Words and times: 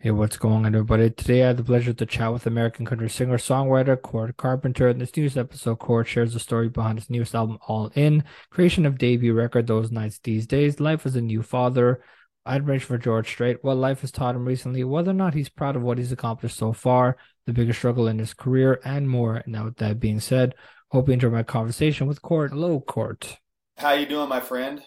Hey, 0.00 0.12
what's 0.12 0.36
going 0.36 0.64
on, 0.64 0.76
everybody? 0.76 1.10
Today, 1.10 1.42
I 1.42 1.48
have 1.48 1.56
the 1.56 1.64
pleasure 1.64 1.92
to 1.92 2.06
chat 2.06 2.32
with 2.32 2.46
American 2.46 2.86
country 2.86 3.10
singer-songwriter 3.10 4.00
Cort 4.00 4.36
Carpenter. 4.36 4.88
In 4.88 5.00
this 5.00 5.16
news 5.16 5.36
episode, 5.36 5.80
Cort 5.80 6.06
shares 6.06 6.32
the 6.32 6.38
story 6.38 6.68
behind 6.68 7.00
his 7.00 7.10
newest 7.10 7.34
album, 7.34 7.58
All 7.66 7.90
In, 7.96 8.22
creation 8.48 8.86
of 8.86 8.96
debut 8.96 9.34
record, 9.34 9.66
Those 9.66 9.90
Nights 9.90 10.20
These 10.20 10.46
Days, 10.46 10.78
life 10.78 11.04
as 11.04 11.16
a 11.16 11.20
new 11.20 11.42
father, 11.42 12.00
admiration 12.46 12.86
for 12.86 12.96
George 12.96 13.28
Strait, 13.28 13.58
what 13.62 13.76
life 13.76 14.02
has 14.02 14.12
taught 14.12 14.36
him 14.36 14.46
recently, 14.46 14.84
whether 14.84 15.10
or 15.10 15.14
not 15.14 15.34
he's 15.34 15.48
proud 15.48 15.74
of 15.74 15.82
what 15.82 15.98
he's 15.98 16.12
accomplished 16.12 16.56
so 16.56 16.72
far, 16.72 17.16
the 17.46 17.52
biggest 17.52 17.80
struggle 17.80 18.06
in 18.06 18.20
his 18.20 18.34
career, 18.34 18.80
and 18.84 19.08
more. 19.08 19.42
Now, 19.48 19.64
with 19.64 19.78
that 19.78 19.98
being 19.98 20.20
said, 20.20 20.54
hope 20.92 21.08
you 21.08 21.14
enjoy 21.14 21.30
my 21.30 21.42
conversation 21.42 22.06
with 22.06 22.22
Cort. 22.22 22.52
Hello, 22.52 22.78
Cort. 22.78 23.38
How 23.76 23.94
you 23.94 24.06
doing, 24.06 24.28
my 24.28 24.38
friend? 24.38 24.80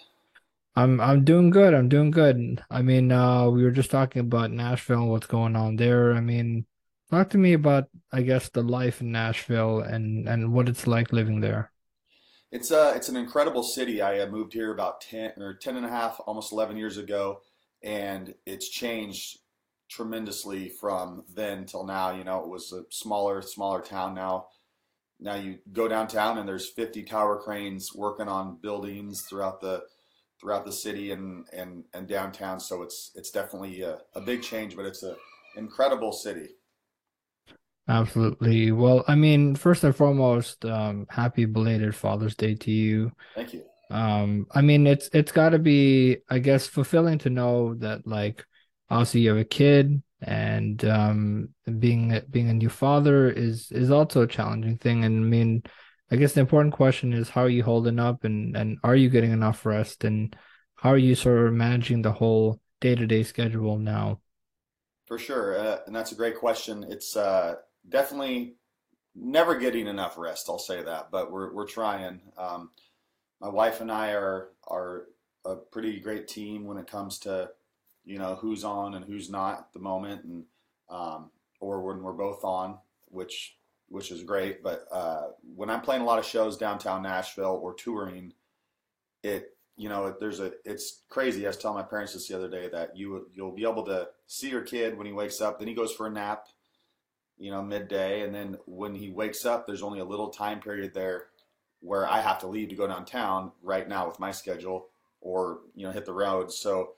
I'm 0.76 1.02
I'm 1.02 1.26
doing 1.26 1.50
good. 1.50 1.74
I'm 1.74 1.90
doing 1.90 2.12
good. 2.12 2.64
I 2.70 2.82
mean, 2.82 3.12
uh, 3.12 3.50
we 3.50 3.64
were 3.64 3.72
just 3.72 3.92
talking 3.92 4.22
about 4.22 4.52
Nashville 4.52 5.02
and 5.02 5.10
what's 5.10 5.28
going 5.28 5.56
on 5.56 5.76
there. 5.76 6.14
I 6.14 6.22
mean, 6.22 6.66
talk 7.10 7.30
to 7.32 7.38
me 7.38 7.54
about, 7.54 7.90
I 8.12 8.22
guess, 8.22 8.50
the 8.50 8.64
life 8.64 9.02
in 9.02 9.12
Nashville 9.12 9.82
and 9.82 10.28
and 10.28 10.54
what 10.54 10.70
it's 10.70 10.88
like 10.88 11.12
living 11.12 11.42
there. 11.42 11.72
It's 12.52 12.72
uh 12.72 12.94
it's 12.96 13.10
an 13.10 13.18
incredible 13.18 13.64
city. 13.64 14.02
I 14.02 14.20
uh, 14.20 14.28
moved 14.28 14.54
here 14.54 14.74
about 14.74 15.02
10 15.02 15.34
or 15.38 15.56
10 15.56 15.78
and 15.78 15.86
a 15.86 15.90
half, 15.90 16.20
almost 16.26 16.54
11 16.54 16.78
years 16.78 16.98
ago, 16.98 17.42
and 17.84 18.34
it's 18.46 18.70
changed 18.70 19.40
tremendously 19.90 20.70
from 20.70 21.24
then 21.34 21.66
till 21.66 21.86
now. 21.86 22.12
You 22.16 22.24
know, 22.24 22.44
it 22.44 22.50
was 22.50 22.72
a 22.72 22.84
smaller, 22.90 23.42
smaller 23.42 23.82
town 23.82 24.16
now. 24.16 24.48
Now 25.20 25.36
you 25.36 25.60
go 25.72 25.88
downtown 25.88 26.38
and 26.38 26.48
there's 26.48 26.70
50 26.70 27.04
tower 27.04 27.40
cranes 27.40 27.90
working 27.94 28.28
on 28.28 28.58
buildings 28.62 29.22
throughout 29.30 29.62
the 29.62 29.84
throughout 30.42 30.66
the 30.66 30.72
city 30.72 31.12
and 31.12 31.46
and 31.54 31.84
and 31.94 32.08
downtown. 32.08 32.60
So 32.60 32.82
it's 32.82 33.12
it's 33.16 33.30
definitely 33.30 33.84
a, 33.84 34.00
a 34.16 34.22
big 34.22 34.42
change, 34.42 34.76
but 34.76 34.86
it's 34.86 35.04
a 35.04 35.16
incredible 35.56 36.12
city. 36.12 36.50
Absolutely. 37.88 38.72
Well, 38.72 39.04
I 39.08 39.16
mean, 39.16 39.56
first 39.56 39.84
and 39.84 39.96
foremost, 39.96 40.66
um, 40.66 41.06
happy 41.10 41.46
belated 41.46 41.96
Father's 41.96 42.36
Day 42.36 42.56
to 42.56 42.72
you. 42.72 43.12
Thank 43.36 43.54
you. 43.54 43.64
Um, 43.90 44.48
I 44.52 44.62
mean, 44.62 44.88
it's 44.88 45.10
it's 45.14 45.32
got 45.32 45.50
to 45.50 45.60
be, 45.60 46.18
I 46.30 46.40
guess, 46.40 46.68
fulfilling 46.68 47.20
to 47.20 47.30
know 47.30 47.76
that 47.76 48.08
like 48.08 48.46
also 48.90 49.18
you 49.20 49.30
have 49.30 49.38
a 49.38 49.44
kid 49.46 50.02
and 50.24 50.86
um 50.86 51.50
being 51.80 52.22
being 52.30 52.50
a 52.50 52.54
new 52.54 52.70
father 52.70 53.30
is 53.30 53.72
is 53.72 53.90
also 53.92 54.22
a 54.22 54.28
challenging 54.28 54.78
thing. 54.78 55.04
And 55.04 55.26
I 55.26 55.28
mean, 55.28 55.64
I 56.12 56.18
guess 56.18 56.34
the 56.34 56.42
important 56.42 56.74
question 56.74 57.14
is 57.14 57.30
how 57.30 57.44
are 57.44 57.50
you 57.50 57.64
holding 57.64 57.98
up 57.98 58.26
and 58.26 58.56
and 58.58 58.78
are 58.84 58.96
you 58.96 59.10
getting 59.10 59.32
enough 59.32 59.66
rest 59.66 60.04
and 60.04 60.36
how 60.76 60.90
are 60.90 60.98
you 60.98 61.16
sort 61.16 61.48
of 61.48 61.54
managing 61.54 62.02
the 62.02 62.12
whole 62.12 62.60
day-to-day 62.82 63.24
schedule 63.24 63.78
now? 63.78 64.20
For 65.06 65.18
sure, 65.18 65.58
uh, 65.58 65.78
and 65.86 65.96
that's 65.96 66.12
a 66.12 66.16
great 66.16 66.38
question. 66.38 66.86
It's 66.90 67.16
uh, 67.16 67.56
definitely 67.88 68.56
never 69.16 69.56
getting 69.56 69.88
enough 69.88 70.18
rest. 70.18 70.48
I'll 70.50 70.60
say 70.60 70.84
that, 70.84 71.12
but 71.12 71.32
we're 71.32 71.54
we're 71.54 71.68
trying. 71.68 72.22
Um, 72.38 72.72
my 73.40 73.50
wife 73.50 73.80
and 73.80 73.92
I 73.92 74.12
are 74.12 74.50
are 74.68 75.06
a 75.46 75.56
pretty 75.56 76.00
great 76.00 76.28
team 76.28 76.66
when 76.66 76.78
it 76.78 76.88
comes 76.88 77.20
to 77.20 77.52
you 78.04 78.20
know 78.20 78.36
who's 78.36 78.64
on 78.64 78.96
and 78.96 79.06
who's 79.06 79.30
not 79.30 79.60
at 79.60 79.74
the 79.74 79.80
moment, 79.80 80.26
and 80.26 80.44
um, 80.90 81.32
or 81.60 81.82
when 81.82 82.02
we're 82.02 82.14
both 82.14 82.44
on, 82.44 82.80
which 83.08 83.56
which 83.92 84.12
is 84.12 84.24
great. 84.24 84.64
But 84.64 84.86
uh, 84.92 85.28
when 85.56 85.70
I'm 85.70 85.82
playing 85.82 86.02
a 86.02 86.06
lot 86.06 86.20
of 86.20 86.26
shows 86.26 86.58
downtown 86.58 87.04
Nashville 87.04 87.60
or 87.62 87.74
touring, 87.74 88.34
it 89.22 89.56
you 89.76 89.90
know 89.90 90.16
there's 90.20 90.40
a 90.40 90.54
it's 90.66 91.02
crazy. 91.10 91.46
I 91.46 91.50
was 91.50 91.58
telling 91.58 91.78
my 91.78 91.84
parents 91.84 92.14
this 92.14 92.28
the 92.28 92.36
other 92.36 92.50
day 92.50 92.70
that 92.70 92.96
you 92.96 93.28
you'll 93.34 93.52
be 93.52 93.64
able 93.64 93.86
to 93.86 94.08
see 94.28 94.50
your 94.50 94.62
kid 94.62 94.98
when 94.98 95.06
he 95.06 95.14
wakes 95.14 95.42
up, 95.42 95.60
then 95.60 95.68
he 95.68 95.74
goes 95.74 95.92
for 95.92 96.08
a 96.08 96.12
nap, 96.12 96.46
you 97.38 97.52
know 97.52 97.62
midday, 97.62 98.22
and 98.22 98.34
then 98.34 98.58
when 98.66 98.96
he 98.96 99.10
wakes 99.10 99.46
up, 99.46 99.68
there's 99.68 99.84
only 99.84 100.00
a 100.00 100.06
little 100.06 100.30
time 100.30 100.60
period 100.60 100.94
there 100.94 101.26
where 101.82 102.08
I 102.08 102.22
have 102.22 102.40
to 102.40 102.48
leave 102.48 102.70
to 102.70 102.76
go 102.76 102.88
downtown 102.88 103.52
right 103.62 103.88
now 103.88 104.08
with 104.08 104.20
my 104.20 104.32
schedule 104.32 104.88
or 105.20 105.60
you 105.76 105.86
know 105.86 105.92
hit 105.92 106.06
the 106.06 106.14
road. 106.14 106.52
So 106.52 106.94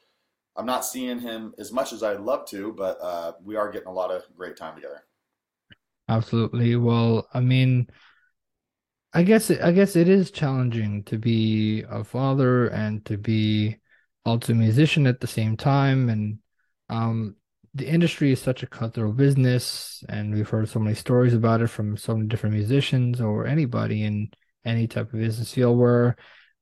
I'm 0.56 0.66
not 0.68 0.86
seeing 0.86 1.20
him 1.20 1.54
as 1.58 1.72
much 1.72 1.94
as 1.94 2.04
I'd 2.04 2.20
love 2.20 2.46
to, 2.50 2.74
but 2.74 3.00
uh, 3.02 3.34
we 3.44 3.56
are 3.56 3.72
getting 3.72 3.88
a 3.88 3.94
lot 3.94 4.12
of 4.12 4.24
great 4.38 4.56
time 4.56 4.76
together. 4.76 5.04
Absolutely. 6.08 6.76
Well, 6.76 7.28
I 7.34 7.40
mean, 7.40 7.88
I 9.14 9.24
guess 9.24 9.50
it, 9.50 9.62
I 9.62 9.72
guess 9.72 9.96
it 9.96 10.10
is 10.10 10.32
challenging 10.32 11.04
to 11.06 11.18
be 11.18 11.84
a 11.90 12.04
father 12.04 12.68
and 12.68 13.06
to 13.06 13.18
be 13.18 13.78
also 14.26 14.54
a 14.54 14.56
musician 14.56 15.06
at 15.08 15.20
the 15.20 15.28
same 15.28 15.56
time. 15.56 16.10
And 16.10 16.40
um, 16.90 17.36
the 17.74 17.88
industry 17.88 18.32
is 18.32 18.42
such 18.42 18.64
a 18.64 18.68
cutthroat 18.68 19.16
business, 19.16 20.04
and 20.10 20.34
we've 20.34 20.50
heard 20.50 20.68
so 20.70 20.80
many 20.80 20.96
stories 20.96 21.34
about 21.34 21.62
it 21.62 21.68
from 21.68 21.96
so 21.96 22.16
many 22.16 22.28
different 22.28 22.56
musicians 22.56 23.22
or 23.22 23.46
anybody 23.46 24.04
in 24.04 24.32
any 24.66 24.88
type 24.88 25.14
of 25.14 25.20
business 25.20 25.54
field. 25.54 25.78
Where, 25.78 26.16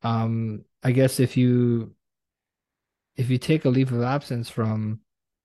um, 0.03 0.65
I 0.83 0.91
guess 0.91 1.19
if 1.19 1.37
you 1.37 1.95
if 3.15 3.29
you 3.29 3.37
take 3.37 3.65
a 3.65 3.69
leave 3.69 3.91
of 3.91 4.01
absence 4.01 4.49
from 4.49 4.99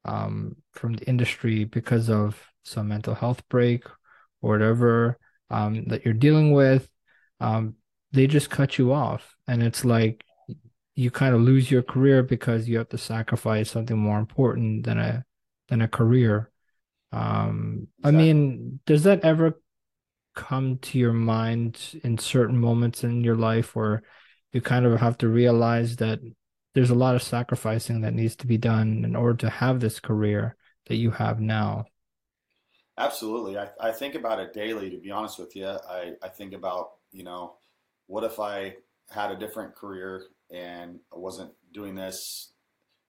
um 0.06 0.56
from 0.72 0.94
the 0.94 1.04
industry 1.06 1.64
because 1.64 2.08
of 2.08 2.40
some 2.64 2.88
mental 2.88 3.14
health 3.14 3.46
break 3.48 3.86
or 4.40 4.50
whatever 4.52 5.18
um 5.50 5.84
that 5.86 6.04
you're 6.04 6.14
dealing 6.14 6.52
with 6.52 6.88
um, 7.40 7.74
they 8.12 8.26
just 8.26 8.50
cut 8.50 8.78
you 8.78 8.92
off. 8.92 9.36
And 9.46 9.62
it's 9.62 9.84
like 9.84 10.24
you 10.94 11.10
kind 11.10 11.34
of 11.34 11.40
lose 11.40 11.70
your 11.70 11.82
career 11.82 12.22
because 12.22 12.68
you 12.68 12.78
have 12.78 12.88
to 12.90 12.98
sacrifice 12.98 13.70
something 13.70 13.96
more 13.96 14.18
important 14.18 14.84
than 14.84 14.98
a 14.98 15.24
than 15.68 15.82
a 15.82 15.88
career. 15.88 16.50
Um, 17.12 17.88
exactly. 17.98 18.08
I 18.08 18.22
mean, 18.22 18.80
does 18.86 19.02
that 19.04 19.24
ever 19.24 19.60
come 20.34 20.78
to 20.78 20.98
your 20.98 21.12
mind 21.12 21.98
in 22.02 22.18
certain 22.18 22.58
moments 22.58 23.04
in 23.04 23.24
your 23.24 23.36
life 23.36 23.74
where 23.74 24.02
you 24.52 24.60
kind 24.60 24.84
of 24.86 25.00
have 25.00 25.18
to 25.18 25.28
realize 25.28 25.96
that 25.96 26.20
there's 26.76 26.90
a 26.90 26.94
lot 26.94 27.14
of 27.14 27.22
sacrificing 27.22 28.02
that 28.02 28.12
needs 28.12 28.36
to 28.36 28.46
be 28.46 28.58
done 28.58 29.02
in 29.02 29.16
order 29.16 29.38
to 29.38 29.48
have 29.48 29.80
this 29.80 29.98
career 29.98 30.56
that 30.86 30.96
you 30.96 31.10
have 31.10 31.40
now? 31.40 31.86
Absolutely. 32.98 33.56
I, 33.58 33.68
I 33.80 33.92
think 33.92 34.14
about 34.14 34.40
it 34.40 34.52
daily, 34.52 34.90
to 34.90 34.98
be 34.98 35.10
honest 35.10 35.38
with 35.38 35.56
you. 35.56 35.66
I, 35.66 36.12
I 36.22 36.28
think 36.28 36.52
about 36.52 36.90
you 37.12 37.24
know, 37.24 37.54
what 38.06 38.24
if 38.24 38.38
I 38.38 38.76
had 39.10 39.30
a 39.30 39.36
different 39.36 39.74
career 39.74 40.24
and 40.50 41.00
I 41.12 41.16
wasn't 41.16 41.52
doing 41.72 41.94
this 41.94 42.52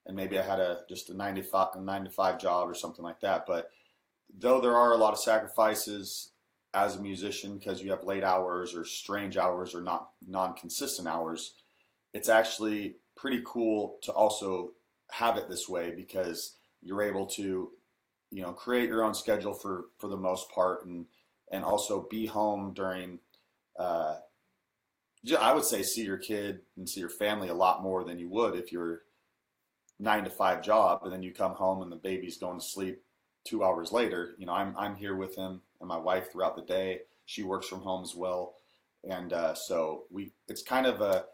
and 0.05 0.15
maybe 0.15 0.39
I 0.39 0.43
had 0.43 0.59
a 0.59 0.79
just 0.87 1.09
a 1.09 1.13
nine 1.13 1.35
to 1.35 1.43
five, 1.43 1.69
a 1.75 1.81
nine 1.81 2.05
to 2.05 2.09
five 2.09 2.39
job 2.39 2.69
or 2.69 2.73
something 2.73 3.03
like 3.03 3.19
that. 3.19 3.43
But 3.45 3.69
though 4.39 4.61
there 4.61 4.77
are 4.77 4.93
a 4.93 4.97
lot 4.97 5.13
of 5.13 5.19
sacrifices 5.19 6.31
as 6.73 6.95
a 6.95 7.01
musician 7.01 7.57
because 7.57 7.83
you 7.83 7.91
have 7.91 8.03
late 8.03 8.23
hours 8.23 8.73
or 8.73 8.85
strange 8.85 9.35
hours 9.35 9.75
or 9.75 9.81
not 9.81 10.11
non-consistent 10.25 11.07
hours, 11.07 11.55
it's 12.13 12.29
actually 12.29 12.95
pretty 13.17 13.41
cool 13.45 13.97
to 14.03 14.11
also 14.11 14.71
have 15.11 15.37
it 15.37 15.49
this 15.49 15.67
way 15.67 15.91
because 15.95 16.57
you're 16.81 17.01
able 17.01 17.25
to, 17.25 17.71
you 18.31 18.41
know, 18.41 18.53
create 18.53 18.89
your 18.89 19.03
own 19.03 19.13
schedule 19.13 19.53
for 19.53 19.85
for 19.97 20.07
the 20.07 20.17
most 20.17 20.49
part 20.51 20.85
and 20.85 21.05
and 21.51 21.63
also 21.63 22.07
be 22.09 22.25
home 22.25 22.73
during 22.73 23.19
uh, 23.79 24.15
I 25.39 25.53
would 25.53 25.65
say 25.65 25.83
see 25.83 26.03
your 26.03 26.17
kid 26.17 26.61
and 26.77 26.87
see 26.87 26.99
your 26.99 27.09
family 27.09 27.49
a 27.49 27.53
lot 27.53 27.83
more 27.83 28.03
than 28.03 28.19
you 28.19 28.29
would 28.29 28.55
if 28.55 28.71
you're 28.71 29.01
nine 29.99 30.23
to 30.23 30.29
five 30.29 30.61
job 30.61 31.01
and 31.03 31.11
then 31.11 31.23
you 31.23 31.33
come 31.33 31.53
home 31.53 31.81
and 31.81 31.91
the 31.91 31.97
baby's 31.97 32.37
going 32.37 32.59
to 32.59 32.65
sleep 32.65 33.01
two 33.43 33.63
hours 33.63 33.91
later. 33.91 34.35
You 34.37 34.45
know, 34.45 34.53
I'm 34.53 34.75
I'm 34.77 34.95
here 34.95 35.15
with 35.15 35.35
him 35.35 35.61
and 35.79 35.87
my 35.87 35.97
wife 35.97 36.31
throughout 36.31 36.55
the 36.55 36.61
day. 36.61 37.01
She 37.25 37.43
works 37.43 37.67
from 37.67 37.81
home 37.81 38.03
as 38.03 38.15
well, 38.15 38.55
and 39.03 39.33
uh, 39.33 39.53
so 39.53 40.03
we 40.11 40.31
it's 40.47 40.61
kind 40.61 40.85
of 40.85 41.01
a 41.01 41.25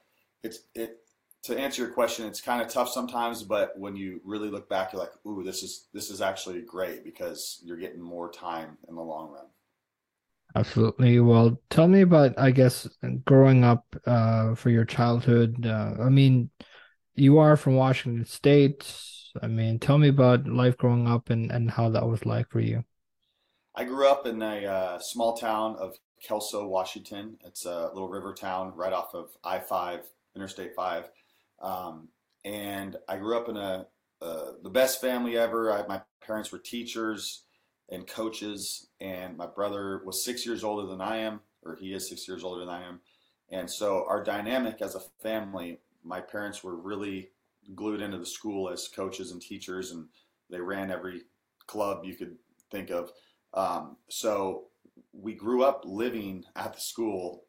it's 0.44 0.60
it 0.74 1.03
to 1.44 1.60
answer 1.60 1.82
your 1.82 1.92
question, 1.92 2.26
it's 2.26 2.42
kind 2.42 2.62
of 2.62 2.70
tough 2.70 2.90
sometimes, 2.90 3.44
but 3.44 3.78
when 3.78 3.96
you 3.96 4.22
really 4.24 4.50
look 4.50 4.70
back, 4.70 4.94
you're 4.94 5.02
like, 5.02 5.12
ooh, 5.26 5.44
this 5.44 5.62
is 5.62 5.88
this 5.94 6.10
is 6.10 6.22
actually 6.22 6.62
great 6.62 7.04
because 7.04 7.62
you're 7.64 7.78
getting 7.78 8.02
more 8.02 8.32
time 8.32 8.78
in 8.88 8.96
the 8.96 9.02
long 9.02 9.32
run. 9.32 9.46
Absolutely. 10.56 11.20
Well, 11.20 11.60
tell 11.70 11.88
me 11.88 12.02
about, 12.02 12.38
I 12.38 12.52
guess, 12.52 12.88
growing 13.26 13.64
up 13.64 13.84
uh, 14.06 14.54
for 14.56 14.70
your 14.70 14.86
childhood. 14.86 15.66
Uh, 15.66 15.96
I 16.00 16.10
mean, 16.10 16.52
you 17.16 17.40
are 17.40 17.58
from 17.58 17.76
Washington 17.76 18.26
State. 18.26 18.94
I 19.42 19.48
mean, 19.48 19.80
tell 19.80 19.98
me 19.98 20.10
about 20.10 20.48
life 20.48 20.78
growing 20.78 21.08
up 21.08 21.32
and, 21.32 21.52
and 21.52 21.72
how 21.72 21.90
that 21.90 22.08
was 22.08 22.26
like 22.26 22.50
for 22.50 22.60
you. 22.60 22.84
I 23.76 23.84
grew 23.84 24.08
up 24.08 24.28
in 24.28 24.42
a 24.44 24.66
uh, 24.66 25.00
small 25.00 25.36
town 25.36 25.76
of 25.78 25.96
Kelso, 26.22 26.68
Washington. 26.68 27.38
It's 27.44 27.66
a 27.66 27.90
little 27.92 28.10
river 28.10 28.34
town 28.34 28.74
right 28.76 28.94
off 28.94 29.16
of 29.16 29.32
I 29.44 29.58
5, 29.58 30.02
Interstate 30.36 30.76
5. 30.76 31.10
Um, 31.64 32.10
and 32.46 32.98
I 33.08 33.18
grew 33.18 33.38
up 33.38 33.50
in 33.50 33.58
a, 33.58 33.88
the 34.20 34.70
best 34.70 35.02
family 35.02 35.38
ever. 35.38 35.72
I, 35.72 35.88
my 35.88 36.02
parents 36.26 36.52
were 36.52 36.60
teachers 36.60 37.44
and 37.90 38.06
coaches. 38.06 38.88
And 39.02 39.36
my 39.36 39.48
brother 39.48 40.02
was 40.06 40.24
six 40.24 40.46
years 40.46 40.64
older 40.64 40.88
than 40.88 41.02
I 41.02 41.18
am, 41.18 41.42
or 41.64 41.76
he 41.76 41.94
is 41.94 42.10
six 42.10 42.28
years 42.28 42.44
older 42.44 42.60
than 42.60 42.70
I 42.70 42.88
am. 42.88 43.00
And 43.50 43.70
so 43.70 44.06
our 44.08 44.24
dynamic 44.24 44.82
as 44.82 44.96
a 44.96 45.02
family, 45.22 45.80
my 46.04 46.22
parents 46.22 46.64
were 46.64 46.76
really 46.76 47.30
glued 47.76 48.02
into 48.02 48.18
the 48.18 48.26
school 48.26 48.70
as 48.70 48.88
coaches 48.88 49.32
and 49.32 49.42
teachers, 49.42 49.92
and 49.92 50.08
they 50.50 50.60
ran 50.60 50.92
every 50.92 51.24
club 51.68 52.04
you 52.04 52.16
could 52.16 52.36
think 52.72 52.90
of. 52.90 53.12
Um, 53.54 53.98
so 54.10 54.66
we 55.12 55.34
grew 55.34 55.64
up 55.64 55.84
living 55.86 56.44
at 56.56 56.74
the 56.74 56.82
school. 56.82 57.46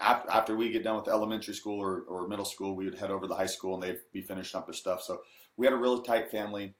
After, 0.00 0.30
after 0.30 0.56
we 0.56 0.70
get 0.70 0.84
done 0.84 0.96
with 0.96 1.08
elementary 1.08 1.54
school 1.54 1.80
or, 1.80 2.02
or 2.08 2.26
middle 2.26 2.44
school, 2.44 2.74
we 2.74 2.84
would 2.84 2.98
head 2.98 3.10
over 3.10 3.22
to 3.22 3.28
the 3.28 3.34
high 3.34 3.46
school 3.46 3.74
and 3.74 3.82
they'd 3.82 4.00
be 4.12 4.22
finishing 4.22 4.58
up 4.58 4.66
their 4.66 4.74
stuff. 4.74 5.02
So 5.02 5.20
we 5.56 5.66
had 5.66 5.72
a 5.72 5.78
really 5.78 6.02
tight 6.02 6.30
family. 6.30 6.74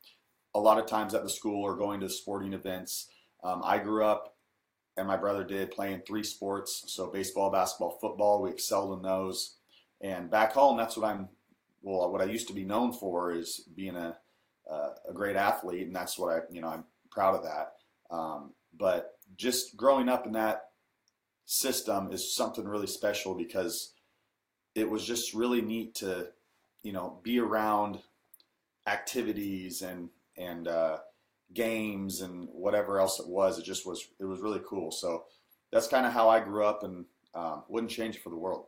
A 0.55 0.61
lot 0.61 0.79
of 0.79 0.87
times 0.87 1.15
at 1.15 1.23
the 1.23 1.31
school 1.31 1.63
or 1.63 1.77
going 1.77 2.01
to 2.01 2.11
sporting 2.11 2.53
events. 2.53 3.09
Um, 3.43 3.63
I 3.65 3.79
grew 3.79 4.05
up, 4.05 4.37
and 4.97 5.09
my 5.09 5.17
brother 5.17 5.45
did, 5.45 5.71
playing 5.71 6.03
three 6.07 6.25
sports. 6.25 6.85
So 6.89 7.11
baseball, 7.11 7.51
basketball, 7.51 7.99
football. 8.01 8.43
We 8.43 8.51
excelled 8.51 8.97
in 8.99 9.03
those. 9.03 9.57
And 10.03 10.31
back 10.31 10.53
home, 10.53 10.77
that's 10.77 10.97
what 10.97 11.09
I'm. 11.09 11.29
Well, 11.81 12.13
what 12.13 12.21
I 12.21 12.25
used 12.25 12.49
to 12.49 12.55
be 12.55 12.65
known 12.65 12.93
for 12.93 13.33
is 13.33 13.67
being 13.75 13.97
a 13.97 14.19
uh, 14.71 14.91
a 15.09 15.13
great 15.13 15.37
athlete, 15.37 15.87
and 15.87 15.97
that's 15.97 16.19
what 16.19 16.33
I, 16.33 16.41
you 16.51 16.61
know, 16.61 16.69
I'm 16.69 16.85
proud 17.11 17.35
of 17.35 17.45
that. 17.45 17.73
Um, 18.11 18.53
but 18.77 19.19
just 19.37 19.77
growing 19.77 20.09
up 20.09 20.27
in 20.27 20.33
that 20.33 20.69
system 21.45 22.11
is 22.13 22.35
something 22.35 22.65
really 22.65 22.87
special 22.87 23.35
because 23.35 23.95
it 24.75 24.89
was 24.89 25.05
just 25.05 25.35
really 25.35 25.61
neat 25.61 25.95
to, 25.97 26.29
you 26.83 26.93
know, 26.93 27.21
be 27.23 27.39
around 27.39 27.99
activities 28.87 29.83
and 29.83 30.09
and 30.37 30.69
uh, 30.69 30.99
games 31.55 32.21
and 32.21 32.49
whatever 32.53 32.99
else 32.99 33.21
it 33.21 33.29
was. 33.29 33.59
It 33.59 33.65
just 33.65 33.87
was 33.87 34.07
it 34.19 34.25
was 34.25 34.41
really 34.41 34.61
cool. 34.67 34.91
So 34.91 35.25
that's 35.73 35.89
kind 35.89 36.07
of 36.07 36.13
how 36.13 36.29
I 36.29 36.41
grew 36.41 36.65
up, 36.65 36.83
and 36.83 37.05
um, 37.35 37.65
wouldn't 37.69 37.93
change 37.93 38.19
for 38.19 38.31
the 38.31 38.37
world. 38.37 38.67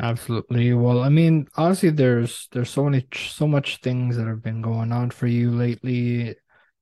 Absolutely. 0.00 0.72
Well, 0.74 1.02
I 1.02 1.08
mean, 1.08 1.48
honestly, 1.56 1.90
there's 1.90 2.48
there's 2.52 2.70
so 2.70 2.84
many 2.84 3.06
so 3.14 3.48
much 3.48 3.78
things 3.78 4.16
that 4.16 4.28
have 4.28 4.42
been 4.42 4.62
going 4.62 4.92
on 4.92 5.10
for 5.10 5.26
you 5.26 5.50
lately, 5.50 6.36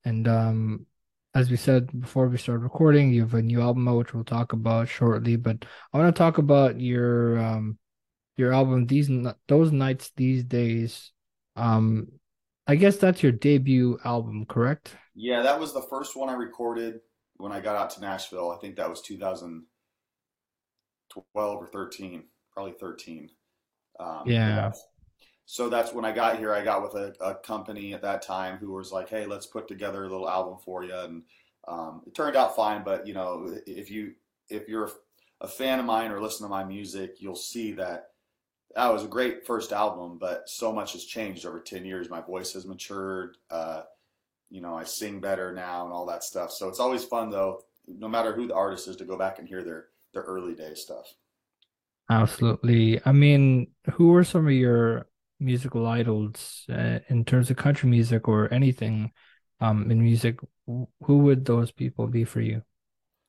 and 0.04 0.28
um, 0.28 0.86
as 1.36 1.50
we 1.50 1.56
said 1.56 2.00
before 2.00 2.28
we 2.28 2.38
started 2.38 2.62
recording, 2.62 3.12
you 3.12 3.20
have 3.20 3.34
a 3.34 3.42
new 3.42 3.60
album 3.60 3.86
out, 3.88 3.98
which 3.98 4.14
we'll 4.14 4.24
talk 4.24 4.54
about 4.54 4.88
shortly. 4.88 5.36
But 5.36 5.66
I 5.92 5.98
want 5.98 6.14
to 6.14 6.18
talk 6.18 6.38
about 6.38 6.80
your 6.80 7.38
um 7.38 7.78
your 8.36 8.54
album 8.54 8.86
these 8.86 9.10
those 9.46 9.70
nights 9.70 10.12
these 10.16 10.44
days. 10.44 11.12
Um, 11.54 12.08
I 12.66 12.76
guess 12.76 12.96
that's 12.96 13.22
your 13.22 13.32
debut 13.32 13.98
album, 14.04 14.46
correct? 14.46 14.96
Yeah, 15.14 15.42
that 15.42 15.60
was 15.60 15.74
the 15.74 15.82
first 15.82 16.16
one 16.16 16.30
I 16.30 16.34
recorded 16.34 17.00
when 17.36 17.52
I 17.52 17.60
got 17.60 17.76
out 17.76 17.90
to 17.90 18.00
Nashville. 18.00 18.50
I 18.50 18.56
think 18.56 18.76
that 18.76 18.88
was 18.88 19.02
2012 19.02 19.66
or 21.34 21.66
13 21.66 22.24
probably 22.56 22.74
13. 22.80 23.28
Um, 24.00 24.22
yeah. 24.24 24.72
So 25.46 25.68
that's 25.68 25.92
when 25.92 26.04
I 26.04 26.10
got 26.10 26.38
here. 26.38 26.52
I 26.52 26.62
got 26.62 26.82
with 26.82 26.94
a, 26.94 27.14
a, 27.24 27.36
company 27.36 27.94
at 27.94 28.02
that 28.02 28.20
time 28.20 28.58
who 28.58 28.72
was 28.72 28.90
like, 28.90 29.08
"Hey, 29.08 29.26
let's 29.26 29.46
put 29.46 29.68
together 29.68 30.04
a 30.04 30.08
little 30.08 30.28
album 30.28 30.58
for 30.58 30.82
you," 30.82 30.94
and 30.94 31.22
um, 31.68 32.02
it 32.04 32.16
turned 32.16 32.34
out 32.34 32.56
fine. 32.56 32.82
But 32.82 33.06
you 33.06 33.14
know, 33.14 33.56
if 33.64 33.88
you 33.88 34.14
if 34.50 34.68
you're 34.68 34.90
a 35.40 35.46
fan 35.46 35.78
of 35.78 35.86
mine 35.86 36.10
or 36.10 36.20
listen 36.20 36.44
to 36.44 36.50
my 36.50 36.64
music, 36.64 37.18
you'll 37.20 37.36
see 37.36 37.70
that 37.72 38.08
that 38.74 38.92
was 38.92 39.04
a 39.04 39.08
great 39.08 39.46
first 39.46 39.72
album. 39.72 40.18
But 40.18 40.48
so 40.48 40.72
much 40.72 40.94
has 40.94 41.04
changed 41.04 41.46
over 41.46 41.60
ten 41.60 41.84
years. 41.84 42.10
My 42.10 42.20
voice 42.20 42.52
has 42.54 42.66
matured. 42.66 43.36
Uh, 43.48 43.82
you 44.50 44.60
know, 44.60 44.74
I 44.74 44.82
sing 44.82 45.20
better 45.20 45.52
now 45.52 45.84
and 45.84 45.92
all 45.92 46.06
that 46.06 46.24
stuff. 46.24 46.50
So 46.50 46.68
it's 46.68 46.80
always 46.80 47.04
fun 47.04 47.30
though, 47.30 47.62
no 47.86 48.08
matter 48.08 48.32
who 48.32 48.48
the 48.48 48.54
artist 48.54 48.88
is, 48.88 48.96
to 48.96 49.04
go 49.04 49.16
back 49.16 49.38
and 49.38 49.46
hear 49.46 49.62
their 49.62 49.86
their 50.12 50.24
early 50.24 50.56
day 50.56 50.74
stuff. 50.74 51.14
Absolutely. 52.10 53.00
I 53.04 53.12
mean, 53.12 53.68
who 53.92 54.12
are 54.14 54.24
some 54.24 54.46
of 54.46 54.52
your 54.52 55.06
musical 55.38 55.86
idols 55.86 56.64
uh, 56.70 57.00
in 57.08 57.24
terms 57.24 57.50
of 57.50 57.56
country 57.56 57.88
music 57.88 58.28
or 58.28 58.52
anything 58.52 59.12
um, 59.60 59.90
in 59.90 60.00
music? 60.00 60.38
Who 60.66 61.18
would 61.18 61.44
those 61.44 61.70
people 61.70 62.06
be 62.06 62.24
for 62.24 62.40
you? 62.40 62.62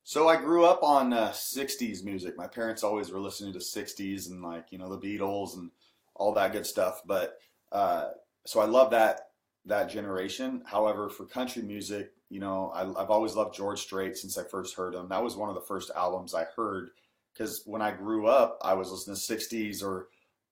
So 0.04 0.30
I 0.30 0.38
grew 0.38 0.66
up 0.66 0.84
on 0.84 1.12
uh, 1.12 1.32
60s 1.32 2.04
music. 2.04 2.38
My 2.38 2.48
parents 2.48 2.84
always 2.84 3.12
were 3.12 3.20
listening 3.20 3.52
to 3.54 3.60
60s 3.60 4.30
and 4.30 4.42
like, 4.42 4.68
you 4.72 4.78
know, 4.78 4.90
the 4.90 4.98
Beatles 4.98 5.58
and 5.58 5.70
all 6.16 6.34
that 6.34 6.54
good 6.54 6.66
stuff. 6.66 7.02
But 7.06 7.38
uh, 7.72 8.12
so 8.46 8.62
I 8.62 8.66
love 8.66 8.92
that 8.92 9.32
that 9.66 9.90
generation. 9.90 10.64
However, 10.66 11.10
for 11.10 11.26
country 11.26 11.62
music, 11.62 12.14
you 12.30 12.40
know, 12.40 12.72
I, 12.74 12.84
I've 13.02 13.10
always 13.10 13.36
loved 13.36 13.54
George 13.54 13.82
Strait 13.82 14.18
since 14.18 14.38
I 14.38 14.44
first 14.44 14.76
heard 14.76 14.96
him. 14.96 15.10
That 15.10 15.22
was 15.22 15.36
one 15.36 15.50
of 15.50 15.56
the 15.56 15.62
first 15.62 15.92
albums 15.96 16.34
I 16.34 16.46
heard 16.56 16.92
because 17.34 17.64
when 17.66 17.82
I 17.82 17.92
grew 17.92 18.28
up, 18.28 18.58
I 18.62 18.74
was 18.74 18.92
listening 18.92 19.16
to 19.18 19.22
'60s 19.22 19.84
or 19.84 20.08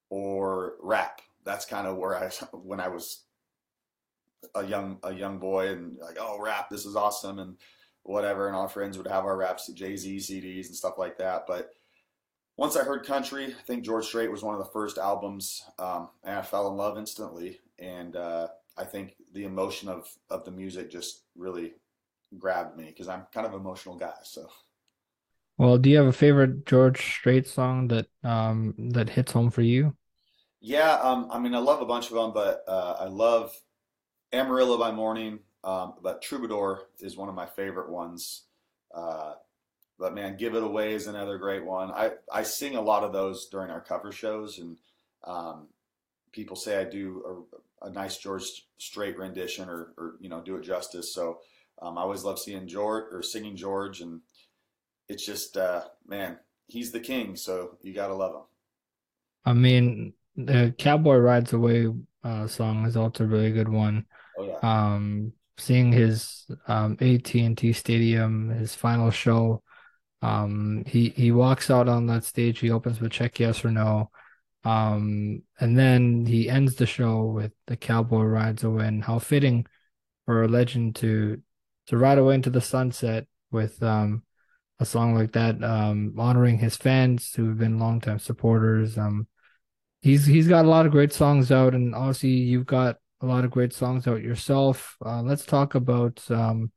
or 0.09 0.73
rap. 0.81 1.21
That's 1.45 1.65
kind 1.65 1.87
of 1.87 1.97
where 1.97 2.15
I 2.17 2.29
when 2.51 2.79
I 2.79 2.87
was 2.87 3.23
a 4.53 4.65
young 4.65 4.99
a 5.03 5.13
young 5.13 5.39
boy 5.39 5.69
and 5.69 5.97
like 5.99 6.17
oh 6.19 6.39
rap 6.39 6.69
this 6.69 6.85
is 6.85 6.95
awesome 6.95 7.39
and 7.39 7.57
whatever 8.03 8.47
and 8.47 8.55
our 8.55 8.69
friends 8.69 8.97
would 8.97 9.07
have 9.07 9.25
our 9.25 9.35
raps 9.35 9.67
Jay 9.73 9.95
Z 9.95 10.17
CDs 10.17 10.67
and 10.67 10.75
stuff 10.75 10.97
like 10.97 11.17
that. 11.17 11.45
But 11.47 11.71
once 12.57 12.77
I 12.77 12.83
heard 12.83 13.05
country, 13.05 13.47
I 13.47 13.61
think 13.65 13.83
George 13.83 14.05
Strait 14.05 14.31
was 14.31 14.43
one 14.43 14.55
of 14.55 14.59
the 14.59 14.71
first 14.71 14.97
albums, 14.97 15.63
um, 15.77 16.09
and 16.23 16.39
I 16.39 16.41
fell 16.41 16.69
in 16.69 16.77
love 16.77 16.97
instantly. 16.97 17.59
And 17.79 18.15
uh, 18.15 18.47
I 18.77 18.85
think 18.85 19.15
the 19.33 19.43
emotion 19.43 19.89
of 19.89 20.07
of 20.29 20.45
the 20.45 20.51
music 20.51 20.89
just 20.89 21.23
really 21.35 21.73
grabbed 22.37 22.77
me 22.77 22.85
because 22.85 23.07
I'm 23.07 23.25
kind 23.33 23.45
of 23.45 23.53
emotional 23.53 23.95
guy. 23.95 24.13
So. 24.23 24.47
Well, 25.57 25.77
do 25.77 25.89
you 25.89 25.97
have 25.97 26.07
a 26.07 26.13
favorite 26.13 26.65
George 26.65 27.01
Strait 27.01 27.47
song 27.47 27.87
that 27.89 28.07
um 28.23 28.73
that 28.93 29.09
hits 29.09 29.31
home 29.31 29.49
for 29.49 29.61
you? 29.61 29.95
Yeah, 30.65 30.93
um, 30.95 31.27
I 31.29 31.37
mean, 31.37 31.53
I 31.53 31.59
love 31.59 31.83
a 31.83 31.85
bunch 31.85 32.09
of 32.09 32.15
them, 32.15 32.31
but 32.33 32.63
uh, 32.67 32.95
I 32.99 33.05
love 33.05 33.55
Amarillo 34.33 34.79
by 34.79 34.91
Morning. 34.91 35.37
Um, 35.63 35.93
but 36.01 36.23
Troubadour 36.23 36.87
is 36.99 37.15
one 37.15 37.29
of 37.29 37.35
my 37.35 37.45
favorite 37.45 37.91
ones. 37.91 38.45
Uh, 38.91 39.33
but 39.99 40.15
man, 40.15 40.37
Give 40.37 40.55
It 40.55 40.63
Away 40.63 40.93
is 40.93 41.05
another 41.05 41.37
great 41.37 41.63
one. 41.63 41.91
I, 41.91 42.13
I 42.33 42.41
sing 42.41 42.75
a 42.75 42.81
lot 42.81 43.03
of 43.03 43.13
those 43.13 43.45
during 43.45 43.69
our 43.69 43.79
cover 43.79 44.11
shows, 44.11 44.57
and 44.57 44.77
um, 45.23 45.67
people 46.31 46.55
say 46.55 46.79
I 46.79 46.83
do 46.83 47.45
a, 47.83 47.85
a, 47.85 47.89
nice 47.91 48.17
George 48.17 48.65
Strait 48.79 49.19
rendition 49.19 49.69
or, 49.69 49.93
or 49.97 50.15
you 50.19 50.29
know 50.29 50.41
do 50.41 50.55
it 50.55 50.63
justice. 50.63 51.13
So 51.13 51.41
um, 51.79 51.95
I 51.95 52.01
always 52.01 52.23
love 52.23 52.39
seeing 52.39 52.67
George 52.67 53.05
or 53.11 53.21
singing 53.21 53.55
George, 53.55 54.01
and 54.01 54.21
it's 55.09 55.27
just 55.27 55.57
uh, 55.57 55.83
man, 56.07 56.39
he's 56.65 56.91
the 56.91 56.99
king, 56.99 57.35
so 57.35 57.77
you 57.83 57.93
gotta 57.93 58.15
love 58.15 58.33
him. 58.33 58.41
I 59.45 59.53
mean, 59.53 60.13
the 60.35 60.73
Cowboy 60.77 61.17
Rides 61.17 61.53
Away 61.53 61.87
uh, 62.23 62.47
song 62.47 62.85
is 62.85 62.97
also 62.97 63.23
a 63.23 63.27
really 63.27 63.51
good 63.51 63.69
one. 63.69 64.05
Oh 64.37 64.43
yeah. 64.43 64.57
Um, 64.93 65.33
seeing 65.57 65.91
his 65.91 66.45
um 66.67 66.97
AT&T 66.99 67.73
Stadium, 67.73 68.49
his 68.49 68.75
final 68.75 69.11
show, 69.11 69.63
um, 70.21 70.83
he 70.87 71.09
he 71.09 71.31
walks 71.31 71.69
out 71.69 71.87
on 71.87 72.07
that 72.07 72.23
stage. 72.23 72.59
He 72.59 72.71
opens 72.71 72.99
with 72.99 73.11
check 73.11 73.39
yes 73.39 73.63
or 73.63 73.71
no, 73.71 74.09
um, 74.63 75.43
and 75.59 75.77
then 75.77 76.25
he 76.25 76.49
ends 76.49 76.75
the 76.75 76.85
show 76.85 77.25
with 77.25 77.53
the 77.67 77.77
Cowboy 77.77 78.23
Rides 78.23 78.63
Away. 78.63 78.87
And 78.87 79.03
how 79.03 79.19
fitting 79.19 79.65
for 80.25 80.43
a 80.43 80.47
legend 80.47 80.95
to 80.97 81.41
to 81.87 81.97
ride 81.97 82.17
away 82.17 82.35
into 82.35 82.49
the 82.49 82.61
sunset 82.61 83.27
with 83.51 83.81
um 83.83 84.23
a 84.79 84.85
song 84.85 85.15
like 85.15 85.31
that, 85.33 85.63
um, 85.63 86.13
honoring 86.17 86.57
his 86.57 86.75
fans 86.75 87.33
who 87.33 87.47
have 87.49 87.57
been 87.57 87.79
longtime 87.79 88.19
supporters. 88.19 88.97
Um, 88.97 89.27
he's 90.05 90.25
he's 90.25 90.47
got 90.47 90.65
a 90.65 90.69
lot 90.69 90.85
of 90.85 90.91
great 90.91 91.11
songs 91.11 91.51
out, 91.51 91.73
and 91.73 91.95
obviously 91.95 92.29
you've 92.29 92.67
got 92.67 92.97
a 93.21 93.25
lot 93.25 93.43
of 93.43 93.51
great 93.51 93.73
songs 93.73 94.07
out 94.07 94.21
yourself. 94.21 94.95
Uh, 95.03 95.21
let's 95.23 95.45
talk 95.45 95.73
about, 95.73 96.21
um, 96.29 96.71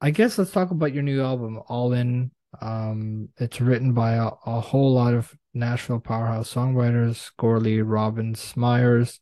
I 0.00 0.10
guess 0.10 0.36
let's 0.36 0.50
talk 0.50 0.72
about 0.72 0.92
your 0.92 1.04
new 1.04 1.22
album, 1.22 1.60
All 1.68 1.92
In. 1.92 2.32
Um, 2.60 3.28
it's 3.36 3.60
written 3.60 3.92
by 3.92 4.14
a, 4.14 4.30
a 4.44 4.60
whole 4.60 4.92
lot 4.92 5.14
of 5.14 5.32
Nashville 5.54 6.00
powerhouse 6.00 6.52
songwriters: 6.52 7.30
Gorley, 7.38 7.80
Robbins, 7.80 8.56
Myers, 8.56 9.20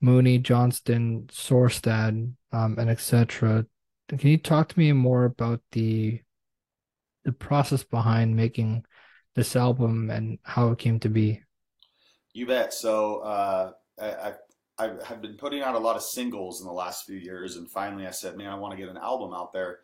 Mooney, 0.00 0.38
Johnston, 0.38 1.24
Sorstad, 1.32 2.32
um, 2.52 2.78
and 2.78 2.88
etc. 2.88 3.66
Can 4.08 4.28
you 4.28 4.38
talk 4.38 4.68
to 4.68 4.78
me 4.78 4.92
more 4.92 5.24
about 5.24 5.60
the 5.72 6.20
the 7.24 7.32
process 7.32 7.82
behind 7.82 8.36
making 8.36 8.84
this 9.34 9.56
album 9.56 10.10
and 10.10 10.38
how 10.44 10.70
it 10.70 10.78
came 10.78 11.00
to 11.00 11.08
be? 11.08 11.42
You 12.38 12.46
bet. 12.46 12.72
So 12.72 13.16
uh, 13.16 13.72
I, 14.00 14.34
I 14.78 14.92
have 15.04 15.20
been 15.20 15.34
putting 15.34 15.60
out 15.60 15.74
a 15.74 15.78
lot 15.80 15.96
of 15.96 16.02
singles 16.02 16.60
in 16.60 16.68
the 16.68 16.72
last 16.72 17.04
few 17.04 17.16
years, 17.16 17.56
and 17.56 17.68
finally 17.68 18.06
I 18.06 18.12
said, 18.12 18.36
man, 18.36 18.50
I 18.50 18.54
want 18.54 18.70
to 18.70 18.78
get 18.78 18.88
an 18.88 18.96
album 18.96 19.34
out 19.34 19.52
there, 19.52 19.80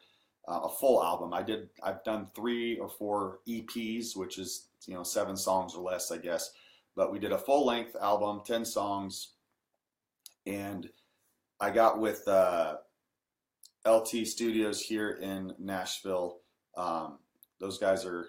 uh, 0.47 0.61
a 0.63 0.69
full 0.69 1.03
album. 1.03 1.35
I 1.35 1.43
did. 1.43 1.69
I've 1.83 2.05
done 2.05 2.29
three 2.33 2.79
or 2.79 2.89
four 2.89 3.41
EPs, 3.49 4.15
which 4.15 4.39
is 4.39 4.69
you 4.87 4.95
know 4.95 5.03
seven 5.03 5.37
songs 5.37 5.75
or 5.75 5.83
less, 5.83 6.13
I 6.13 6.19
guess. 6.19 6.53
But 6.95 7.11
we 7.11 7.19
did 7.19 7.33
a 7.33 7.39
full 7.39 7.67
length 7.67 7.97
album, 8.01 8.43
ten 8.47 8.65
songs, 8.65 9.33
and 10.47 10.89
I 11.59 11.73
got 11.73 11.99
with 11.99 12.29
uh, 12.29 12.77
LT 13.85 14.29
Studios 14.29 14.81
here 14.81 15.11
in 15.11 15.55
Nashville. 15.59 16.39
Um, 16.77 17.19
those 17.59 17.79
guys 17.79 18.05
are 18.05 18.29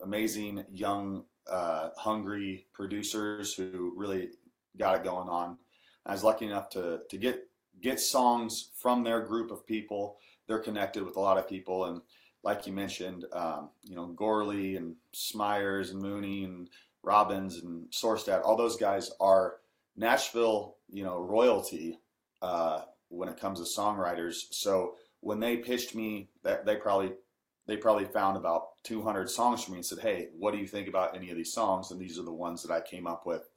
amazing, 0.00 0.64
young, 0.72 1.24
uh, 1.50 1.90
hungry 1.96 2.66
producers 2.72 3.54
who 3.54 3.92
really 3.96 4.30
got 4.76 4.96
it 4.96 5.04
going 5.04 5.28
on. 5.28 5.58
I 6.06 6.12
was 6.12 6.24
lucky 6.24 6.46
enough 6.46 6.70
to 6.70 7.00
to 7.08 7.18
get 7.18 7.48
get 7.80 8.00
songs 8.00 8.70
from 8.76 9.02
their 9.02 9.20
group 9.20 9.50
of 9.50 9.66
people. 9.66 10.18
They're 10.46 10.58
connected 10.58 11.02
with 11.04 11.16
a 11.16 11.20
lot 11.20 11.38
of 11.38 11.48
people, 11.48 11.86
and 11.86 12.00
like 12.42 12.66
you 12.66 12.72
mentioned, 12.72 13.26
um, 13.32 13.70
you 13.82 13.94
know, 13.94 14.06
Gorley 14.06 14.76
and 14.76 14.96
Smyers 15.12 15.90
and 15.90 16.00
Mooney 16.00 16.44
and 16.44 16.68
Robbins 17.02 17.58
and 17.58 17.90
Sorstad, 17.90 18.42
all 18.44 18.56
those 18.56 18.76
guys 18.76 19.10
are 19.20 19.56
Nashville, 19.96 20.76
you 20.90 21.04
know, 21.04 21.20
royalty 21.20 21.98
uh, 22.42 22.82
when 23.08 23.28
it 23.28 23.38
comes 23.38 23.60
to 23.60 23.80
songwriters. 23.80 24.44
So 24.50 24.96
when 25.20 25.40
they 25.40 25.58
pitched 25.58 25.94
me, 25.94 26.30
that 26.42 26.64
they 26.64 26.76
probably 26.76 27.12
they 27.70 27.76
probably 27.76 28.04
found 28.04 28.36
about 28.36 28.82
200 28.82 29.30
songs 29.30 29.62
for 29.62 29.70
me 29.70 29.76
and 29.76 29.86
said, 29.86 30.00
"Hey, 30.00 30.30
what 30.36 30.52
do 30.52 30.58
you 30.58 30.66
think 30.66 30.88
about 30.88 31.14
any 31.14 31.30
of 31.30 31.36
these 31.36 31.52
songs?" 31.52 31.90
And 31.90 32.00
these 32.00 32.18
are 32.18 32.24
the 32.24 32.32
ones 32.32 32.62
that 32.62 32.72
I 32.72 32.80
came 32.80 33.06
up 33.06 33.26
with 33.26 33.48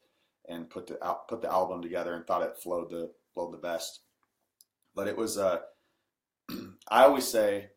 and 0.47 0.69
put 0.69 0.85
the 0.85 0.95
put 1.27 1.41
the 1.41 1.51
album 1.51 1.81
together 1.81 2.13
and 2.13 2.25
thought 2.25 2.43
it 2.43 2.57
flowed 2.57 2.91
the 2.91 3.11
flowed 3.33 3.53
the 3.53 3.57
best. 3.57 4.01
But 4.93 5.07
it 5.07 5.17
was 5.17 5.39
uh, 5.39 5.61
I 6.87 7.03
always 7.05 7.27
say 7.27 7.71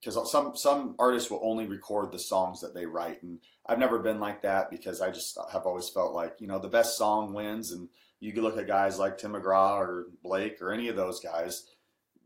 because 0.00 0.30
some 0.30 0.54
some 0.54 0.96
artists 0.98 1.30
will 1.30 1.40
only 1.42 1.66
record 1.66 2.12
the 2.12 2.18
songs 2.18 2.60
that 2.60 2.74
they 2.74 2.86
write 2.86 3.22
and 3.22 3.38
i've 3.66 3.78
never 3.78 4.00
been 4.00 4.18
like 4.18 4.42
that 4.42 4.68
because 4.68 5.00
i 5.00 5.10
just 5.10 5.38
have 5.52 5.64
always 5.64 5.88
felt 5.88 6.12
like 6.12 6.34
you 6.40 6.48
know 6.48 6.58
the 6.58 6.66
best 6.66 6.98
song 6.98 7.32
wins 7.32 7.70
and 7.70 7.88
you 8.18 8.32
can 8.32 8.42
look 8.42 8.58
at 8.58 8.66
guys 8.66 8.98
like 8.98 9.16
tim 9.16 9.32
mcgraw 9.32 9.78
or 9.78 10.06
blake 10.22 10.60
or 10.60 10.72
any 10.72 10.88
of 10.88 10.96
those 10.96 11.20
guys 11.20 11.66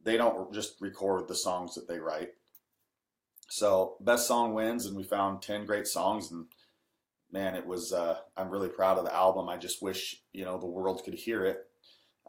they 0.04 0.16
don't 0.16 0.54
just 0.54 0.80
record 0.80 1.28
the 1.28 1.34
songs 1.34 1.74
that 1.74 1.86
they 1.86 1.98
write 1.98 2.30
so 3.48 3.96
best 4.00 4.26
song 4.26 4.54
wins 4.54 4.86
and 4.86 4.96
we 4.96 5.02
found 5.02 5.42
10 5.42 5.66
great 5.66 5.86
songs 5.86 6.30
and 6.30 6.46
man 7.32 7.54
it 7.54 7.66
was 7.66 7.92
uh, 7.92 8.18
i'm 8.36 8.50
really 8.50 8.68
proud 8.68 8.98
of 8.98 9.04
the 9.04 9.14
album 9.14 9.48
i 9.48 9.56
just 9.56 9.82
wish 9.82 10.22
you 10.32 10.44
know 10.44 10.58
the 10.58 10.66
world 10.66 11.02
could 11.04 11.14
hear 11.14 11.44
it 11.44 11.66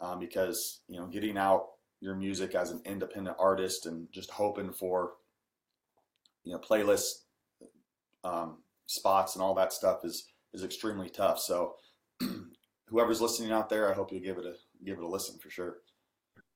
um, 0.01 0.19
because 0.19 0.81
you 0.87 0.99
know 0.99 1.07
getting 1.07 1.37
out 1.37 1.67
your 1.99 2.15
music 2.15 2.53
as 2.53 2.71
an 2.71 2.81
independent 2.85 3.35
artist 3.39 3.85
and 3.85 4.07
just 4.11 4.29
hoping 4.31 4.71
for 4.71 5.13
you 6.43 6.53
know 6.53 6.59
playlist 6.59 7.23
um, 8.23 8.57
spots 8.85 9.35
and 9.35 9.43
all 9.43 9.53
that 9.55 9.73
stuff 9.73 10.03
is 10.03 10.27
is 10.53 10.63
extremely 10.63 11.09
tough. 11.09 11.39
So 11.39 11.75
whoever's 12.87 13.21
listening 13.21 13.51
out 13.51 13.69
there, 13.69 13.89
I 13.89 13.93
hope 13.93 14.11
you 14.11 14.19
give 14.19 14.37
it 14.37 14.45
a 14.45 14.55
give 14.85 14.97
it 14.97 15.03
a 15.03 15.07
listen 15.07 15.37
for 15.39 15.49
sure. 15.49 15.77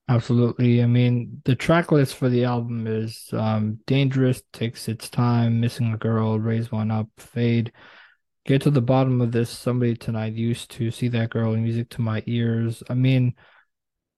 Absolutely. 0.10 0.84
I 0.84 0.88
mean, 0.88 1.42
the 1.46 1.56
track 1.56 1.92
list 1.92 2.16
for 2.16 2.28
the 2.28 2.44
album 2.44 2.86
is 2.86 3.30
um, 3.32 3.80
Dangerous, 3.88 4.42
Takes 4.52 4.88
Its 4.90 5.10
Time, 5.10 5.62
Missing 5.62 5.94
a 5.94 5.98
Girl, 5.98 6.38
Raise 6.40 6.72
One 6.72 6.92
Up, 6.92 7.08
Fade. 7.18 7.72
Get 8.46 8.64
to 8.64 8.72
the 8.72 8.82
bottom 8.82 9.22
of 9.22 9.32
this. 9.32 9.50
Somebody 9.50 9.96
tonight 9.96 10.34
used 10.34 10.72
to 10.72 10.92
see 10.92 11.08
that 11.10 11.30
girl 11.30 11.56
music 11.56 11.90
to 11.92 12.02
my 12.02 12.24
ears. 12.26 12.84
I 12.90 12.96
mean, 12.96 13.36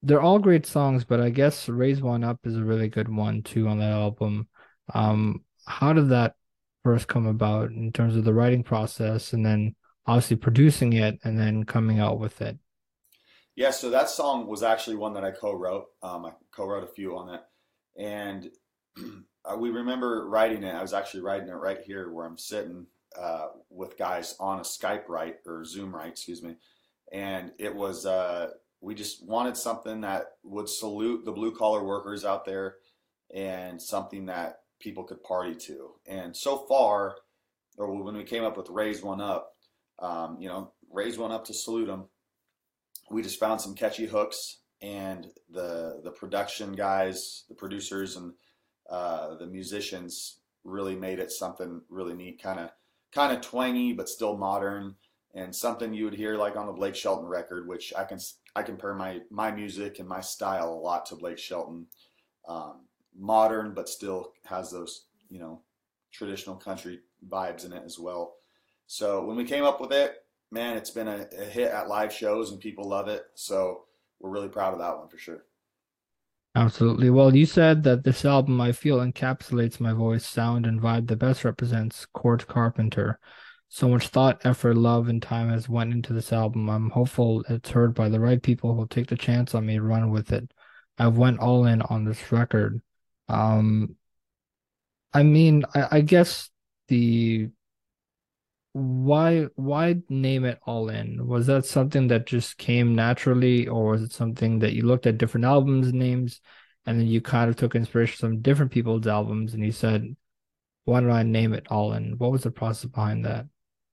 they're 0.04 0.22
all 0.22 0.40
great 0.40 0.66
songs, 0.66 1.06
but 1.06 1.22
I 1.22 1.30
guess 1.30 1.70
Raise 1.70 2.02
One 2.02 2.24
Up 2.24 2.40
is 2.46 2.58
a 2.58 2.64
really 2.64 2.90
good 2.90 3.10
one 3.10 3.44
too 3.44 3.68
on 3.68 3.80
that 3.80 3.92
album. 3.92 4.48
Um, 4.94 5.44
how 5.68 5.94
did 5.94 6.10
that 6.10 6.36
first 6.84 7.08
come 7.08 7.28
about 7.28 7.72
in 7.72 7.92
terms 7.92 8.16
of 8.16 8.24
the 8.26 8.34
writing 8.34 8.64
process 8.64 9.34
and 9.34 9.46
then 9.46 9.76
obviously 10.08 10.38
producing 10.38 10.94
it 10.94 11.20
and 11.24 11.40
then 11.40 11.66
coming 11.66 12.00
out 12.00 12.20
with 12.20 12.42
it? 12.42 12.58
Yeah, 13.56 13.72
so 13.72 13.92
that 13.92 14.10
song 14.10 14.48
was 14.48 14.64
actually 14.64 14.96
one 14.96 15.14
that 15.14 15.24
I 15.24 15.32
co-wrote. 15.32 15.86
Um, 16.02 16.26
I 16.26 16.32
co-wrote 16.52 16.84
a 16.84 16.94
few 16.94 17.16
on 17.18 17.30
it, 17.36 17.42
and 17.98 18.50
we 19.58 19.70
remember 19.70 20.28
writing 20.28 20.64
it. 20.64 20.74
I 20.74 20.82
was 20.82 20.94
actually 20.94 21.22
writing 21.22 21.50
it 21.50 21.54
right 21.54 21.80
here 21.86 22.12
where 22.12 22.26
I'm 22.26 22.38
sitting 22.38 22.88
uh, 23.20 23.48
with 23.70 23.98
guys 23.98 24.36
on 24.40 24.60
a 24.60 24.64
Skype 24.64 25.08
write 25.08 25.36
or 25.46 25.64
Zoom 25.66 25.94
write, 25.94 26.12
excuse 26.12 26.42
me. 26.42 26.56
And 27.12 27.52
it 27.60 27.76
was 27.76 28.08
uh, 28.08 28.50
we 28.82 28.96
just 28.96 29.24
wanted 29.24 29.56
something 29.56 30.02
that 30.02 30.32
would 30.44 30.68
salute 30.68 31.24
the 31.24 31.32
blue 31.32 31.56
collar 31.56 31.84
workers 31.84 32.26
out 32.26 32.46
there, 32.46 32.78
and 33.34 33.80
something 33.80 34.26
that 34.28 34.62
people 34.80 35.04
could 35.04 35.22
party 35.24 35.54
to. 35.56 35.92
And 36.08 36.36
so 36.36 36.66
far, 36.68 37.18
or 37.78 38.04
when 38.04 38.18
we 38.18 38.24
came 38.24 38.44
up 38.44 38.58
with 38.58 38.70
raise 38.70 39.04
one 39.04 39.22
up, 39.22 39.54
um, 40.00 40.38
you 40.40 40.50
know, 40.50 40.72
raise 40.92 41.20
one 41.20 41.32
up 41.32 41.46
to 41.46 41.54
salute 41.54 41.86
them. 41.86 42.06
We 43.14 43.22
just 43.22 43.40
found 43.40 43.62
some 43.62 43.76
catchy 43.76 44.06
hooks, 44.06 44.60
and 44.82 45.28
the 45.50 46.02
the 46.04 46.12
production 46.12 46.74
guys, 46.74 47.46
the 47.50 47.56
producers, 47.56 48.16
and 48.16 48.34
uh, 48.90 49.36
the 49.36 49.48
musicians 49.48 50.40
really 50.64 50.96
made 50.96 51.20
it 51.20 51.32
something 51.32 51.82
really 51.90 52.14
neat, 52.14 52.42
kind 52.42 52.60
of 52.60 52.70
kind 53.12 53.32
of 53.34 53.42
twangy 53.42 53.94
but 53.94 54.10
still 54.10 54.38
modern, 54.38 54.96
and 55.34 55.56
something 55.56 55.94
you 55.94 56.06
would 56.06 56.16
hear 56.16 56.36
like 56.38 56.56
on 56.56 56.68
the 56.68 56.74
Blake 56.74 56.96
Shelton 56.96 57.28
record, 57.28 57.68
which 57.68 57.94
I 57.98 58.04
can 58.04 58.20
I 58.56 58.64
compare 58.64 58.96
my 58.96 59.22
my 59.30 59.52
music 59.52 60.00
and 60.00 60.08
my 60.08 60.22
style 60.22 60.74
a 60.74 60.76
lot 60.76 61.06
to 61.08 61.16
Blake 61.16 61.40
Shelton. 61.40 61.88
Um, 62.48 62.82
modern, 63.16 63.74
but 63.74 63.90
still 63.90 64.34
has 64.46 64.72
those, 64.72 65.06
you 65.30 65.40
know, 65.40 65.62
traditional 66.12 66.56
country 66.56 67.00
vibes 67.30 67.66
in 67.66 67.74
it 67.74 67.84
as 67.86 68.00
well. 68.00 68.36
So 68.88 69.24
when 69.26 69.38
we 69.38 69.44
came 69.46 69.64
up 69.64 69.80
with 69.80 69.92
it, 69.92 70.23
man, 70.54 70.78
it's 70.78 70.92
been 70.92 71.08
a, 71.08 71.26
a 71.38 71.46
hit 71.46 71.72
at 71.72 71.90
live 71.90 72.14
shows 72.14 72.52
and 72.52 72.60
people 72.60 72.88
love 72.88 73.08
it. 73.08 73.24
So 73.34 73.86
we're 74.20 74.30
really 74.30 74.50
proud 74.50 74.74
of 74.74 74.80
that 74.80 74.98
one 74.98 75.10
for 75.10 75.18
sure. 75.18 75.44
Absolutely. 76.56 77.10
Well, 77.10 77.36
you 77.36 77.48
said 77.48 77.82
that 77.84 78.04
this 78.04 78.24
album, 78.24 78.62
I 78.62 78.72
feel, 78.72 79.00
encapsulates 79.00 79.80
my 79.80 79.92
voice, 79.92 80.24
sound, 80.24 80.68
and 80.68 80.80
vibe 80.80 81.08
that 81.08 81.16
best 81.16 81.44
represents 81.44 82.06
Cort 82.06 82.46
Carpenter. 82.46 83.20
So 83.70 83.90
much 83.90 84.10
thought, 84.10 84.46
effort, 84.46 84.78
love, 84.78 85.10
and 85.10 85.20
time 85.20 85.50
has 85.50 85.68
went 85.68 85.92
into 85.92 86.14
this 86.14 86.32
album. 86.32 86.70
I'm 86.70 86.92
hopeful 86.92 87.44
it's 87.50 87.72
heard 87.72 87.96
by 87.96 88.08
the 88.08 88.20
right 88.20 88.42
people 88.42 88.76
who'll 88.76 88.86
take 88.86 89.08
the 89.08 89.18
chance 89.18 89.56
on 89.56 89.66
me 89.66 89.80
run 89.80 90.12
with 90.12 90.32
it. 90.32 90.52
I've 91.00 91.18
went 91.18 91.40
all 91.40 91.66
in 91.66 91.82
on 91.82 92.06
this 92.06 92.32
record. 92.32 92.80
Um, 93.28 93.96
I 95.12 95.24
mean, 95.24 95.66
I, 95.74 95.88
I 95.90 96.02
guess 96.02 96.52
the 96.88 97.50
why 98.74 99.48
why 99.56 99.98
name 100.10 100.46
it 100.46 100.60
all 100.66 100.90
in? 100.90 101.28
Was 101.28 101.48
that 101.48 101.66
something 101.66 102.08
that 102.08 102.26
just 102.26 102.58
came 102.58 102.96
naturally, 102.96 103.68
or 103.68 103.92
was 103.92 104.02
it 104.02 104.12
something 104.12 104.60
that 104.60 104.74
you 104.74 104.84
looked 104.84 105.08
at 105.08 105.18
different 105.18 105.46
albums 105.46 105.94
names 105.94 106.42
and 106.86 107.00
then 107.00 107.08
you 107.08 107.22
kind 107.22 107.50
of 107.50 107.56
took 107.56 107.76
inspiration 107.76 108.18
from 108.18 108.42
different 108.42 108.72
people's 108.72 109.08
albums 109.08 109.54
and 109.54 109.64
you 109.64 109.72
said, 109.72 110.16
why 110.86 111.00
don't 111.00 111.12
I 111.12 111.24
name 111.24 111.54
it 111.54 111.68
all 111.70 111.94
in? 111.94 112.18
What 112.18 112.32
was 112.32 112.44
the 112.44 112.52
process 112.52 112.90
behind 112.90 113.24
that? 113.24 113.46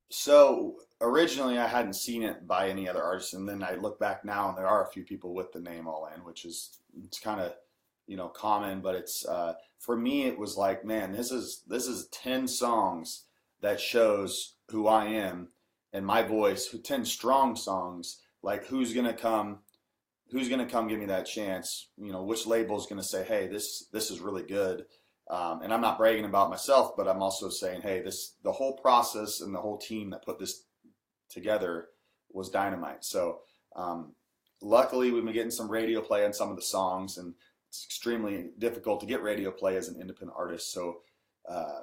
So 0.08 0.76
originally 1.00 1.58
I 1.58 1.68
hadn't 1.68 1.94
seen 1.94 2.22
it 2.22 2.46
by 2.48 2.68
any 2.68 2.88
other 2.88 3.02
artists, 3.02 3.34
and 3.34 3.48
then 3.48 3.62
I 3.62 3.74
look 3.74 4.00
back 4.00 4.24
now 4.24 4.48
and 4.48 4.58
there 4.58 4.66
are 4.66 4.86
a 4.86 4.90
few 4.90 5.04
people 5.04 5.34
with 5.34 5.52
the 5.52 5.60
name 5.60 5.86
all 5.86 6.08
in, 6.14 6.24
which 6.24 6.44
is 6.44 6.80
it's 7.04 7.20
kind 7.20 7.40
of 7.40 7.52
you 8.06 8.16
know 8.16 8.28
common 8.28 8.80
but 8.80 8.96
it's 8.96 9.24
uh, 9.26 9.54
for 9.78 9.96
me 9.96 10.24
it 10.24 10.36
was 10.36 10.56
like 10.56 10.84
man 10.84 11.12
this 11.12 11.30
is 11.30 11.62
this 11.68 11.86
is 11.86 12.08
10 12.08 12.48
songs 12.48 13.26
that 13.62 13.80
shows 13.80 14.54
who 14.70 14.86
i 14.86 15.06
am 15.06 15.48
and 15.92 16.06
my 16.06 16.22
voice 16.22 16.66
who 16.66 16.78
10 16.78 17.04
strong 17.04 17.56
songs 17.56 18.20
like 18.42 18.66
who's 18.66 18.94
gonna 18.94 19.14
come 19.14 19.60
who's 20.30 20.48
gonna 20.48 20.66
come 20.66 20.86
give 20.86 21.00
me 21.00 21.06
that 21.06 21.26
chance? 21.26 21.88
You 21.96 22.12
know 22.12 22.22
which 22.22 22.46
label 22.46 22.78
is 22.78 22.86
gonna 22.86 23.02
say 23.02 23.24
hey 23.24 23.48
this 23.48 23.86
this 23.92 24.10
is 24.10 24.20
really 24.20 24.42
good. 24.42 24.86
Um, 25.28 25.62
and 25.62 25.72
i'm 25.72 25.80
not 25.80 25.96
bragging 25.96 26.24
about 26.24 26.50
myself 26.50 26.96
but 26.96 27.06
i'm 27.06 27.22
also 27.22 27.50
saying 27.50 27.82
hey 27.82 28.02
this 28.02 28.34
the 28.42 28.50
whole 28.50 28.72
process 28.72 29.40
and 29.40 29.54
the 29.54 29.60
whole 29.60 29.78
team 29.78 30.10
that 30.10 30.24
put 30.24 30.40
this 30.40 30.64
together 31.28 31.88
was 32.32 32.48
dynamite. 32.48 33.04
So 33.04 33.40
um, 33.76 34.12
luckily 34.60 35.12
we've 35.12 35.24
been 35.24 35.32
getting 35.32 35.50
some 35.50 35.70
radio 35.70 36.00
play 36.00 36.24
on 36.24 36.32
some 36.32 36.50
of 36.50 36.56
the 36.56 36.62
songs 36.62 37.18
and 37.18 37.34
it's 37.68 37.84
extremely 37.84 38.50
difficult 38.58 38.98
to 39.00 39.06
get 39.06 39.22
radio 39.22 39.52
play 39.52 39.76
as 39.76 39.86
an 39.86 40.00
independent 40.00 40.36
artist. 40.36 40.72
So, 40.72 41.02
uh, 41.48 41.82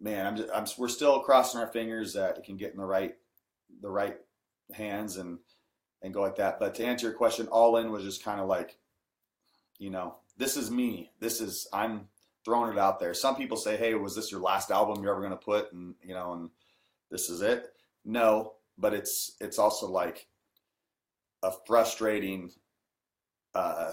man, 0.00 0.26
I'm, 0.26 0.36
just, 0.36 0.48
I'm 0.52 0.66
we're 0.78 0.88
still 0.88 1.20
crossing 1.20 1.60
our 1.60 1.66
fingers 1.66 2.14
that 2.14 2.38
it 2.38 2.44
can 2.44 2.56
get 2.56 2.72
in 2.72 2.78
the 2.78 2.84
right 2.84 3.14
the 3.80 3.90
right 3.90 4.16
hands 4.72 5.16
and 5.16 5.38
and 6.02 6.12
go 6.14 6.22
like 6.22 6.36
that. 6.36 6.58
But 6.58 6.74
to 6.76 6.84
answer 6.84 7.06
your 7.06 7.16
question, 7.16 7.48
all 7.48 7.76
in 7.78 7.90
was 7.90 8.04
just 8.04 8.24
kind 8.24 8.40
of 8.40 8.48
like, 8.48 8.76
you 9.78 9.90
know, 9.90 10.16
this 10.36 10.56
is 10.56 10.70
me. 10.70 11.10
This 11.20 11.40
is 11.40 11.66
I'm 11.72 12.08
throwing 12.44 12.72
it 12.72 12.78
out 12.78 13.00
there. 13.00 13.14
Some 13.14 13.36
people 13.36 13.56
say, 13.56 13.76
"Hey, 13.76 13.94
was 13.94 14.14
this 14.14 14.30
your 14.30 14.40
last 14.40 14.70
album 14.70 15.02
you're 15.02 15.12
ever 15.12 15.20
going 15.20 15.32
to 15.32 15.36
put?" 15.36 15.72
And 15.72 15.94
you 16.02 16.14
know, 16.14 16.32
and 16.32 16.50
this 17.10 17.28
is 17.28 17.42
it. 17.42 17.72
No, 18.04 18.54
but 18.78 18.94
it's 18.94 19.36
it's 19.40 19.58
also 19.58 19.88
like 19.88 20.28
a 21.42 21.52
frustrating 21.66 22.50
uh, 23.54 23.92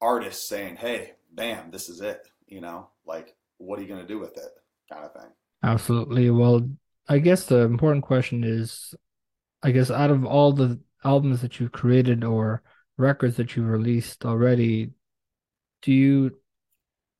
artists 0.00 0.48
saying, 0.48 0.76
"Hey, 0.76 1.12
bam, 1.32 1.70
this 1.70 1.88
is 1.88 2.00
it," 2.00 2.28
you 2.46 2.60
know, 2.60 2.88
like 3.06 3.36
what 3.58 3.78
are 3.78 3.82
you 3.82 3.88
going 3.88 4.02
to 4.02 4.06
do 4.06 4.18
with 4.18 4.36
it, 4.36 4.52
kind 4.92 5.04
of 5.04 5.12
thing. 5.12 5.30
Absolutely. 5.62 6.30
Well, 6.30 6.68
I 7.08 7.18
guess 7.18 7.46
the 7.46 7.60
important 7.60 8.04
question 8.04 8.44
is, 8.44 8.94
I 9.62 9.70
guess 9.72 9.90
out 9.90 10.10
of 10.10 10.24
all 10.24 10.52
the 10.52 10.80
albums 11.04 11.42
that 11.42 11.58
you've 11.58 11.72
created 11.72 12.24
or 12.24 12.62
records 12.96 13.36
that 13.36 13.56
you've 13.56 13.68
released 13.68 14.24
already, 14.24 14.90
do 15.82 15.92
you, 15.92 16.36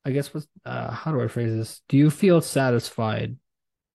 I 0.05 0.11
guess, 0.11 0.33
what's 0.33 0.47
uh, 0.65 0.91
how 0.91 1.11
do 1.11 1.21
I 1.21 1.27
phrase 1.27 1.53
this? 1.53 1.81
Do 1.89 1.97
you 1.97 2.09
feel 2.09 2.41
satisfied, 2.41 3.37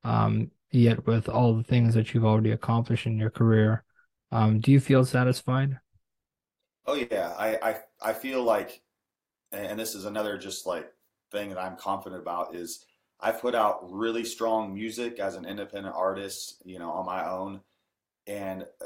um, 0.03 0.51
yet 0.71 1.07
with 1.07 1.29
all 1.29 1.55
the 1.55 1.63
things 1.63 1.95
that 1.95 2.13
you've 2.13 2.25
already 2.25 2.51
accomplished 2.51 3.07
in 3.07 3.19
your 3.19 3.31
career? 3.31 3.85
Um, 4.33 4.61
do 4.61 4.73
you 4.73 4.81
feel 4.81 5.05
satisfied? 5.05 5.79
Oh 6.87 6.95
yeah, 6.95 7.33
I 7.39 7.59
I 7.63 7.77
I 8.03 8.13
feel 8.13 8.43
like, 8.43 8.83
and 9.53 9.79
this 9.79 9.95
is 9.95 10.05
another 10.05 10.37
just 10.37 10.67
like 10.67 10.91
thing 11.31 11.49
that 11.51 11.59
I'm 11.59 11.77
confident 11.77 12.21
about 12.21 12.55
is 12.55 12.85
I've 13.25 13.41
put 13.41 13.55
out 13.55 13.91
really 13.91 14.23
strong 14.23 14.75
music 14.75 15.19
as 15.19 15.35
an 15.35 15.47
independent 15.47 15.97
artist, 15.97 16.63
you 16.67 16.79
know, 16.79 16.91
on 16.91 17.07
my 17.07 17.27
own, 17.27 17.63
and 18.27 18.63
uh, 18.63 18.85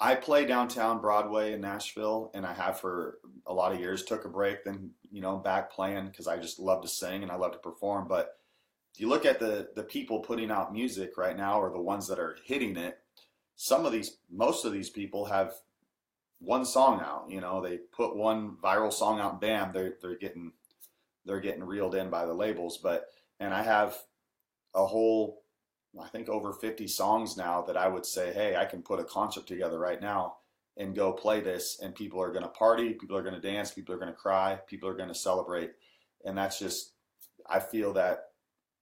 I 0.00 0.14
play 0.14 0.46
downtown 0.46 1.02
Broadway 1.02 1.52
in 1.52 1.60
Nashville, 1.60 2.30
and 2.32 2.46
I 2.46 2.54
have 2.54 2.80
for 2.80 3.18
a 3.46 3.52
lot 3.52 3.72
of 3.72 3.80
years. 3.80 4.02
Took 4.02 4.24
a 4.24 4.30
break, 4.30 4.64
then 4.64 4.92
you 5.12 5.20
know, 5.20 5.36
back 5.36 5.70
playing 5.70 6.06
because 6.06 6.26
I 6.26 6.38
just 6.38 6.58
love 6.58 6.82
to 6.82 6.88
sing 6.88 7.22
and 7.22 7.30
I 7.30 7.36
love 7.36 7.52
to 7.52 7.58
perform. 7.58 8.08
But 8.08 8.38
if 8.94 9.00
you 9.00 9.08
look 9.08 9.26
at 9.26 9.40
the 9.40 9.68
the 9.76 9.82
people 9.82 10.20
putting 10.20 10.50
out 10.50 10.72
music 10.72 11.18
right 11.18 11.36
now, 11.36 11.60
or 11.60 11.70
the 11.70 11.78
ones 11.78 12.08
that 12.08 12.18
are 12.18 12.38
hitting 12.44 12.78
it, 12.78 12.98
some 13.56 13.84
of 13.84 13.92
these, 13.92 14.16
most 14.30 14.64
of 14.64 14.72
these 14.72 14.88
people 14.88 15.26
have 15.26 15.52
one 16.38 16.64
song 16.64 17.00
out. 17.00 17.26
You 17.28 17.42
know, 17.42 17.60
they 17.60 17.78
put 17.94 18.16
one 18.16 18.56
viral 18.62 18.92
song 18.92 19.20
out, 19.20 19.38
bam, 19.38 19.72
they're 19.74 19.96
they're 20.00 20.16
getting 20.16 20.52
they're 21.26 21.40
getting 21.40 21.64
reeled 21.64 21.94
in 21.94 22.08
by 22.08 22.24
the 22.24 22.32
labels. 22.32 22.78
But 22.78 23.08
and 23.40 23.54
I 23.54 23.62
have 23.62 23.96
a 24.74 24.86
whole, 24.86 25.42
I 26.00 26.08
think 26.08 26.28
over 26.28 26.52
50 26.52 26.86
songs 26.88 27.36
now 27.36 27.62
that 27.62 27.76
I 27.76 27.88
would 27.88 28.06
say, 28.06 28.32
hey, 28.32 28.56
I 28.56 28.64
can 28.64 28.82
put 28.82 29.00
a 29.00 29.04
concert 29.04 29.46
together 29.46 29.78
right 29.78 30.00
now 30.00 30.36
and 30.76 30.94
go 30.94 31.12
play 31.12 31.40
this, 31.40 31.80
and 31.82 31.94
people 31.94 32.20
are 32.20 32.30
going 32.30 32.42
to 32.42 32.48
party, 32.50 32.92
people 32.92 33.16
are 33.16 33.22
going 33.22 33.34
to 33.34 33.40
dance, 33.40 33.70
people 33.70 33.94
are 33.94 33.98
going 33.98 34.10
to 34.10 34.14
cry, 34.14 34.58
people 34.66 34.88
are 34.88 34.96
going 34.96 35.08
to 35.08 35.14
celebrate, 35.14 35.70
and 36.24 36.36
that's 36.36 36.58
just 36.58 36.92
I 37.48 37.60
feel 37.60 37.92
that 37.94 38.24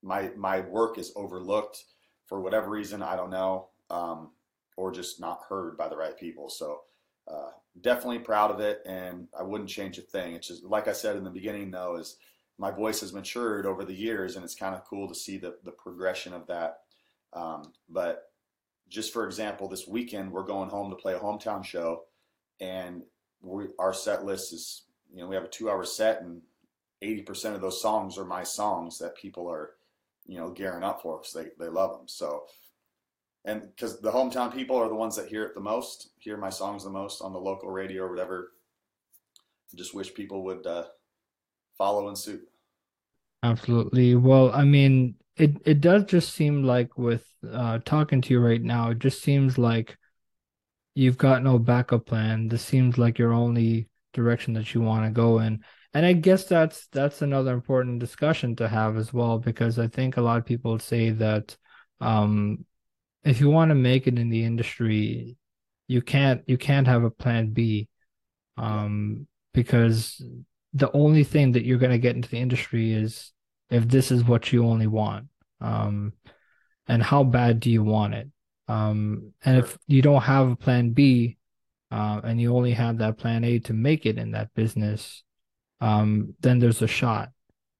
my 0.02 0.30
my 0.37 0.61
work 0.61 0.99
is 0.99 1.12
overlooked 1.16 1.84
for 2.26 2.40
whatever 2.40 2.70
reason 2.70 3.02
I 3.02 3.16
don't 3.16 3.30
know, 3.30 3.68
um, 3.90 4.32
or 4.76 4.90
just 4.90 5.20
not 5.20 5.40
heard 5.49 5.76
by 5.76 5.88
the 5.88 5.96
right 5.96 6.18
people. 6.18 6.49
So 6.49 6.80
uh, 7.28 7.50
definitely 7.80 8.18
proud 8.20 8.50
of 8.50 8.61
it, 8.61 8.80
and 8.87 9.28
I 9.38 9.42
wouldn't 9.42 9.70
change 9.70 9.99
a 9.99 10.02
thing. 10.02 10.34
It's 10.34 10.49
just 10.49 10.64
like 10.64 10.88
I 10.88 10.92
said 10.92 11.16
in 11.16 11.25
the 11.25 11.30
beginning, 11.30 11.70
though, 11.70 11.96
is 11.96 12.16
my 12.58 12.70
voice 12.70 13.00
has 13.00 13.12
matured 13.12 13.66
over 13.66 13.84
the 13.84 13.94
years, 13.94 14.37
and 14.37 14.44
it's 14.44 14.54
kind 14.54 14.75
of 14.75 14.84
cool 14.84 15.08
to 15.08 15.14
see 15.14 15.38
the 15.38 15.56
the 15.64 15.73
progression 15.73 16.32
of 16.32 16.46
that. 16.46 16.78
Um, 17.32 17.73
but 17.88 18.30
just 18.88 19.12
for 19.12 19.26
example, 19.26 19.68
this 19.68 19.88
weekend 19.88 20.30
we're 20.30 20.44
going 20.44 20.70
home 20.70 20.90
to 20.90 20.96
play 20.96 21.14
a 21.14 21.18
hometown 21.18 21.64
show, 21.64 22.04
and 22.61 23.02
we, 23.42 23.66
our 23.78 23.92
set 23.92 24.25
list 24.25 24.52
is 24.52 24.84
you 25.12 25.20
know 25.20 25.26
we 25.26 25.34
have 25.34 25.44
a 25.44 25.49
two 25.49 25.70
hour 25.70 25.84
set, 25.84 26.23
and 26.23 26.42
eighty 27.02 27.23
percent 27.23 27.54
of 27.54 27.61
those 27.61 27.82
songs 27.82 28.18
are 28.18 28.25
my 28.25 28.44
songs 28.44 28.99
that 28.99 29.16
people 29.16 29.50
are 29.50 29.70
you 30.26 30.38
know 30.38 30.50
gearing 30.50 30.84
up 30.84 31.02
for 31.02 31.18
because 31.18 31.32
they 31.32 31.64
they 31.64 31.70
love 31.70 31.96
them. 31.96 32.08
So 32.08 32.44
and 33.44 33.62
because 33.62 34.00
the 34.00 34.12
hometown 34.12 34.54
people 34.54 34.76
are 34.76 34.88
the 34.88 34.94
ones 34.94 35.16
that 35.16 35.28
hear 35.28 35.44
it 35.44 35.54
the 35.54 35.61
most, 35.61 36.11
hear 36.18 36.37
my 36.37 36.50
songs 36.50 36.84
the 36.84 36.90
most 36.90 37.20
on 37.20 37.32
the 37.32 37.38
local 37.38 37.70
radio 37.70 38.04
or 38.04 38.11
whatever. 38.11 38.52
I 39.73 39.76
just 39.76 39.94
wish 39.94 40.14
people 40.14 40.44
would 40.44 40.66
uh, 40.66 40.84
follow 41.76 42.08
in 42.08 42.16
suit. 42.16 42.42
Absolutely. 43.42 44.14
Well, 44.14 44.50
I 44.52 44.64
mean, 44.64 45.16
it 45.36 45.56
it 45.64 45.80
does 45.80 46.04
just 46.04 46.32
seem 46.34 46.62
like 46.62 46.96
with 46.96 47.26
uh 47.50 47.78
talking 47.84 48.20
to 48.22 48.32
you 48.32 48.40
right 48.40 48.62
now, 48.62 48.90
it 48.90 48.98
just 48.98 49.22
seems 49.22 49.58
like 49.58 49.98
you've 50.94 51.18
got 51.18 51.42
no 51.42 51.58
backup 51.58 52.06
plan. 52.06 52.48
This 52.48 52.62
seems 52.62 52.98
like 52.98 53.18
your 53.18 53.32
only 53.32 53.88
direction 54.12 54.54
that 54.54 54.74
you 54.74 54.80
want 54.80 55.04
to 55.04 55.10
go 55.10 55.40
in. 55.40 55.62
And 55.92 56.06
I 56.06 56.12
guess 56.12 56.44
that's 56.44 56.86
that's 56.88 57.22
another 57.22 57.52
important 57.52 58.00
discussion 58.00 58.56
to 58.56 58.68
have 58.68 58.96
as 58.96 59.12
well, 59.12 59.38
because 59.38 59.78
I 59.78 59.88
think 59.88 60.16
a 60.16 60.22
lot 60.22 60.38
of 60.38 60.46
people 60.46 60.78
say 60.78 61.10
that 61.10 61.56
um 62.00 62.64
if 63.24 63.40
you 63.40 63.50
want 63.50 63.70
to 63.70 63.74
make 63.74 64.06
it 64.06 64.18
in 64.18 64.28
the 64.30 64.44
industry, 64.44 65.37
you 65.88 66.02
can't 66.02 66.42
you 66.46 66.58
can't 66.58 66.87
have 66.87 67.04
a 67.04 67.10
plan 67.10 67.50
B. 67.50 67.88
Um 68.56 69.26
because 69.52 70.22
the 70.74 70.90
only 70.92 71.24
thing 71.24 71.52
that 71.52 71.64
you're 71.64 71.78
going 71.78 71.92
to 71.92 71.98
get 71.98 72.16
into 72.16 72.28
the 72.28 72.38
industry 72.38 72.92
is 72.92 73.32
if 73.70 73.88
this 73.88 74.10
is 74.10 74.24
what 74.24 74.52
you 74.52 74.66
only 74.66 74.87
want. 74.87 75.26
Um 75.60 76.12
and 76.87 77.02
how 77.02 77.24
bad 77.24 77.60
do 77.60 77.70
you 77.70 77.82
want 77.82 78.14
it? 78.14 78.28
Um, 78.68 79.32
and 79.44 79.56
Sure. 79.56 79.64
if 79.64 79.78
you 79.87 80.02
don't 80.02 80.22
have 80.22 80.50
a 80.50 80.56
plan 80.56 80.90
B, 80.90 81.38
uh, 81.90 82.20
and 82.24 82.40
you 82.40 82.54
only 82.54 82.72
have 82.72 82.98
that 82.98 83.18
plan 83.18 83.44
A 83.44 83.58
to 83.60 83.72
make 83.72 84.04
it 84.04 84.18
in 84.18 84.32
that 84.32 84.52
business, 84.54 85.22
um, 85.80 86.34
then 86.40 86.58
there's 86.58 86.82
a 86.82 86.87
shot. 86.87 87.30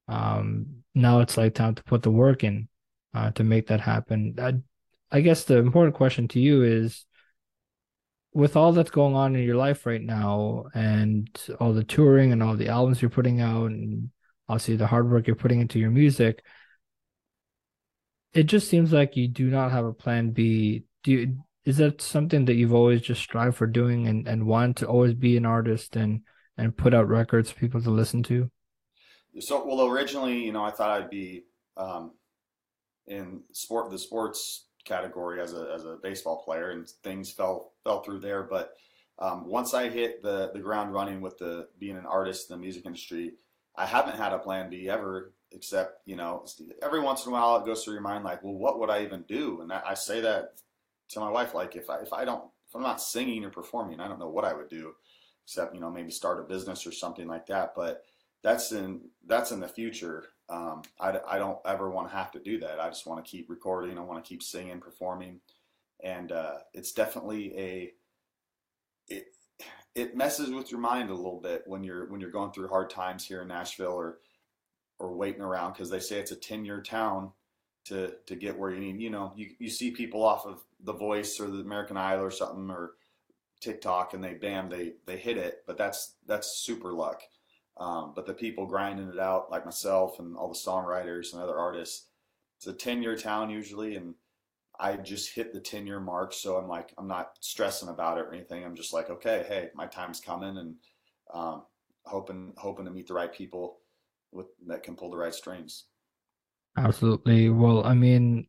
Um, 0.07 0.83
now 0.93 1.19
it's 1.19 1.37
like 1.37 1.53
time 1.53 1.75
to 1.75 1.83
put 1.83 2.01
the 2.01 2.11
work 2.11 2.43
in, 2.43 2.67
uh, 3.13 3.31
to 3.31 3.43
make 3.43 3.67
that 3.67 3.81
happen. 3.81 4.35
I, 4.39 4.53
I 5.11 5.21
guess 5.21 5.43
the 5.43 5.57
important 5.57 5.95
question 5.95 6.27
to 6.29 6.39
you 6.39 6.63
is, 6.63 7.05
with 8.35 8.57
all 8.57 8.73
that's 8.73 8.91
going 8.91 9.15
on 9.15 9.33
in 9.33 9.43
your 9.43 9.55
life 9.55 9.85
right 9.85 10.01
now, 10.01 10.65
and 10.73 11.29
all 11.61 11.71
the 11.71 11.85
touring 11.85 12.33
and 12.33 12.43
all 12.43 12.57
the 12.57 12.67
albums 12.67 13.01
you're 13.01 13.09
putting 13.09 13.39
out, 13.39 13.67
and 13.67 14.09
obviously 14.49 14.75
the 14.75 14.85
hard 14.85 15.09
work 15.09 15.25
you're 15.25 15.37
putting 15.37 15.61
into 15.61 15.79
your 15.79 15.89
music, 15.89 16.43
it 18.33 18.43
just 18.43 18.67
seems 18.67 18.91
like 18.91 19.15
you 19.15 19.29
do 19.29 19.49
not 19.49 19.71
have 19.71 19.85
a 19.85 19.93
plan 19.93 20.31
B. 20.31 20.83
Do 21.03 21.11
you, 21.11 21.37
is 21.63 21.77
that 21.77 22.01
something 22.01 22.43
that 22.45 22.55
you've 22.55 22.73
always 22.73 23.01
just 23.01 23.21
strived 23.21 23.55
for 23.55 23.67
doing 23.67 24.07
and, 24.07 24.27
and 24.27 24.45
want 24.45 24.77
to 24.77 24.85
always 24.85 25.13
be 25.13 25.37
an 25.37 25.45
artist 25.45 25.95
and 25.95 26.21
and 26.57 26.75
put 26.75 26.93
out 26.93 27.07
records 27.07 27.51
for 27.51 27.59
people 27.59 27.81
to 27.81 27.89
listen 27.89 28.21
to? 28.23 28.51
So 29.39 29.65
well, 29.65 29.87
originally, 29.87 30.43
you 30.43 30.51
know, 30.51 30.63
I 30.63 30.71
thought 30.71 30.89
I'd 30.89 31.09
be 31.09 31.45
um, 31.77 32.11
in 33.07 33.43
sport 33.53 33.89
the 33.91 33.97
sports 33.97 34.67
category 34.85 35.41
as 35.41 35.53
a 35.53 35.71
as 35.73 35.85
a 35.85 35.97
baseball 36.01 36.43
player, 36.43 36.71
and 36.71 36.87
things 37.03 37.31
fell 37.31 37.73
fell 37.83 38.01
through 38.01 38.19
there. 38.19 38.43
But 38.43 38.73
um, 39.19 39.47
once 39.47 39.73
I 39.73 39.89
hit 39.89 40.21
the 40.21 40.51
the 40.53 40.59
ground 40.59 40.93
running 40.93 41.21
with 41.21 41.37
the 41.37 41.67
being 41.79 41.97
an 41.97 42.05
artist 42.05 42.49
in 42.49 42.55
the 42.55 42.61
music 42.61 42.85
industry, 42.85 43.33
I 43.75 43.85
haven't 43.85 44.17
had 44.17 44.33
a 44.33 44.39
plan 44.39 44.69
B 44.69 44.89
ever. 44.89 45.33
Except 45.51 46.01
you 46.05 46.15
know, 46.15 46.45
every 46.81 46.99
once 46.99 47.25
in 47.25 47.31
a 47.31 47.33
while 47.33 47.57
it 47.57 47.65
goes 47.65 47.83
through 47.83 47.93
your 47.93 48.01
mind 48.01 48.25
like, 48.25 48.43
well, 48.43 48.55
what 48.55 48.79
would 48.79 48.89
I 48.89 49.03
even 49.03 49.21
do? 49.21 49.61
And 49.61 49.71
I, 49.71 49.81
I 49.89 49.93
say 49.93 50.19
that 50.21 50.55
to 51.09 51.19
my 51.19 51.29
wife, 51.29 51.53
like 51.53 51.75
if 51.75 51.89
I 51.89 51.99
if 51.99 52.11
I 52.11 52.25
don't 52.25 52.43
if 52.67 52.75
I'm 52.75 52.81
not 52.81 53.01
singing 53.01 53.45
or 53.45 53.49
performing, 53.49 53.99
I 53.99 54.07
don't 54.07 54.19
know 54.19 54.29
what 54.29 54.43
I 54.43 54.53
would 54.53 54.69
do, 54.69 54.93
except 55.45 55.73
you 55.73 55.79
know 55.79 55.91
maybe 55.91 56.11
start 56.11 56.39
a 56.39 56.43
business 56.43 56.85
or 56.85 56.91
something 56.91 57.27
like 57.27 57.47
that. 57.47 57.73
But 57.75 58.03
that's 58.43 58.71
in 58.71 59.01
that's 59.25 59.51
in 59.51 59.59
the 59.59 59.67
future. 59.67 60.25
Um, 60.47 60.83
I, 60.99 61.19
I 61.27 61.39
don't 61.39 61.59
ever 61.65 61.89
want 61.89 62.09
to 62.09 62.15
have 62.15 62.31
to 62.31 62.39
do 62.39 62.59
that. 62.59 62.79
I 62.79 62.87
just 62.87 63.07
want 63.07 63.23
to 63.23 63.29
keep 63.29 63.49
recording. 63.49 63.97
I 63.97 64.01
want 64.01 64.23
to 64.23 64.27
keep 64.27 64.43
singing, 64.43 64.79
performing, 64.79 65.39
and 66.03 66.31
uh, 66.31 66.57
it's 66.73 66.91
definitely 66.91 67.57
a 67.57 67.93
it 69.07 69.25
it 69.95 70.15
messes 70.15 70.51
with 70.51 70.69
your 70.71 70.79
mind 70.79 71.09
a 71.09 71.15
little 71.15 71.39
bit 71.39 71.63
when 71.65 71.83
you're 71.83 72.07
when 72.09 72.21
you're 72.21 72.29
going 72.29 72.51
through 72.51 72.67
hard 72.67 72.89
times 72.89 73.25
here 73.25 73.41
in 73.41 73.47
Nashville 73.47 73.93
or 73.93 74.19
or 74.99 75.15
waiting 75.15 75.41
around 75.41 75.73
because 75.73 75.89
they 75.89 75.99
say 75.99 76.19
it's 76.19 76.31
a 76.31 76.35
10 76.35 76.65
year 76.65 76.81
town 76.81 77.31
to 77.85 78.13
to 78.25 78.35
get 78.35 78.57
where 78.57 78.71
you 78.71 78.79
need 78.79 78.99
you 79.01 79.09
know 79.09 79.31
you, 79.35 79.51
you 79.59 79.69
see 79.69 79.91
people 79.91 80.23
off 80.23 80.45
of 80.45 80.63
the 80.83 80.93
voice 80.93 81.39
or 81.39 81.47
the 81.47 81.59
american 81.59 81.97
idol 81.97 82.25
or 82.25 82.31
something 82.31 82.69
or 82.69 82.93
tiktok 83.61 84.13
and 84.13 84.23
they 84.23 84.33
bam 84.33 84.69
they 84.69 84.93
they 85.05 85.17
hit 85.17 85.37
it 85.37 85.63
but 85.67 85.77
that's 85.77 86.15
that's 86.25 86.57
super 86.57 86.93
luck 86.93 87.21
um, 87.77 88.13
but 88.15 88.25
the 88.25 88.33
people 88.33 88.65
grinding 88.65 89.09
it 89.09 89.19
out 89.19 89.51
like 89.51 89.65
myself 89.65 90.19
and 90.19 90.35
all 90.35 90.49
the 90.49 90.55
songwriters 90.55 91.33
and 91.33 91.41
other 91.41 91.57
artists 91.57 92.07
it's 92.57 92.67
a 92.67 92.73
10 92.73 93.01
year 93.01 93.17
town 93.17 93.49
usually 93.49 93.95
and 93.95 94.13
i 94.79 94.95
just 94.95 95.33
hit 95.33 95.53
the 95.53 95.59
10 95.59 95.85
year 95.85 95.99
mark 95.99 96.33
so 96.33 96.57
i'm 96.57 96.67
like 96.67 96.93
i'm 96.97 97.07
not 97.07 97.31
stressing 97.39 97.89
about 97.89 98.17
it 98.17 98.25
or 98.25 98.33
anything 98.33 98.63
i'm 98.63 98.75
just 98.75 98.93
like 98.93 99.09
okay 99.09 99.45
hey 99.47 99.69
my 99.75 99.85
time's 99.85 100.19
coming 100.19 100.57
and 100.57 100.75
um, 101.33 101.63
hoping 102.03 102.53
hoping 102.57 102.85
to 102.85 102.91
meet 102.91 103.07
the 103.07 103.13
right 103.13 103.33
people 103.33 103.79
with 104.31 104.47
that 104.67 104.83
can 104.83 104.95
pull 104.95 105.09
the 105.09 105.17
right 105.17 105.33
strings 105.33 105.85
Absolutely. 106.77 107.49
Well, 107.49 107.85
I 107.85 107.93
mean, 107.93 108.47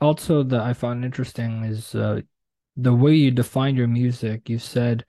also 0.00 0.42
that 0.44 0.60
I 0.60 0.72
found 0.72 1.04
interesting 1.04 1.64
is 1.64 1.94
uh, 1.94 2.22
the 2.76 2.94
way 2.94 3.14
you 3.14 3.30
define 3.30 3.76
your 3.76 3.88
music. 3.88 4.48
You 4.48 4.58
said 4.58 5.04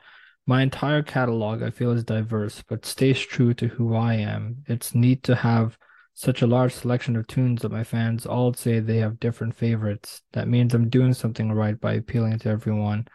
my 0.48 0.62
entire 0.62 1.02
catalog 1.02 1.64
I 1.64 1.72
feel 1.72 1.92
is 1.92 2.04
diverse, 2.04 2.64
but 2.68 2.86
stays 2.86 3.20
true 3.20 3.54
to 3.56 3.68
who 3.68 3.96
I 3.96 4.16
am. 4.16 4.64
It's 4.68 4.94
neat 4.94 5.24
to 5.24 5.36
have 5.36 5.78
such 6.14 6.42
a 6.42 6.48
large 6.48 6.74
selection 6.74 7.16
of 7.16 7.28
tunes 7.28 7.62
that 7.62 7.72
my 7.72 7.84
fans 7.84 8.26
all 8.26 8.54
say 8.54 8.80
they 8.80 8.98
have 8.98 9.20
different 9.20 9.56
favorites. 9.56 10.22
That 10.34 10.48
means 10.48 10.74
I'm 10.74 10.90
doing 10.90 11.14
something 11.14 11.52
right 11.52 11.80
by 11.80 11.94
appealing 11.94 12.40
to 12.40 12.50
everyone. 12.50 13.08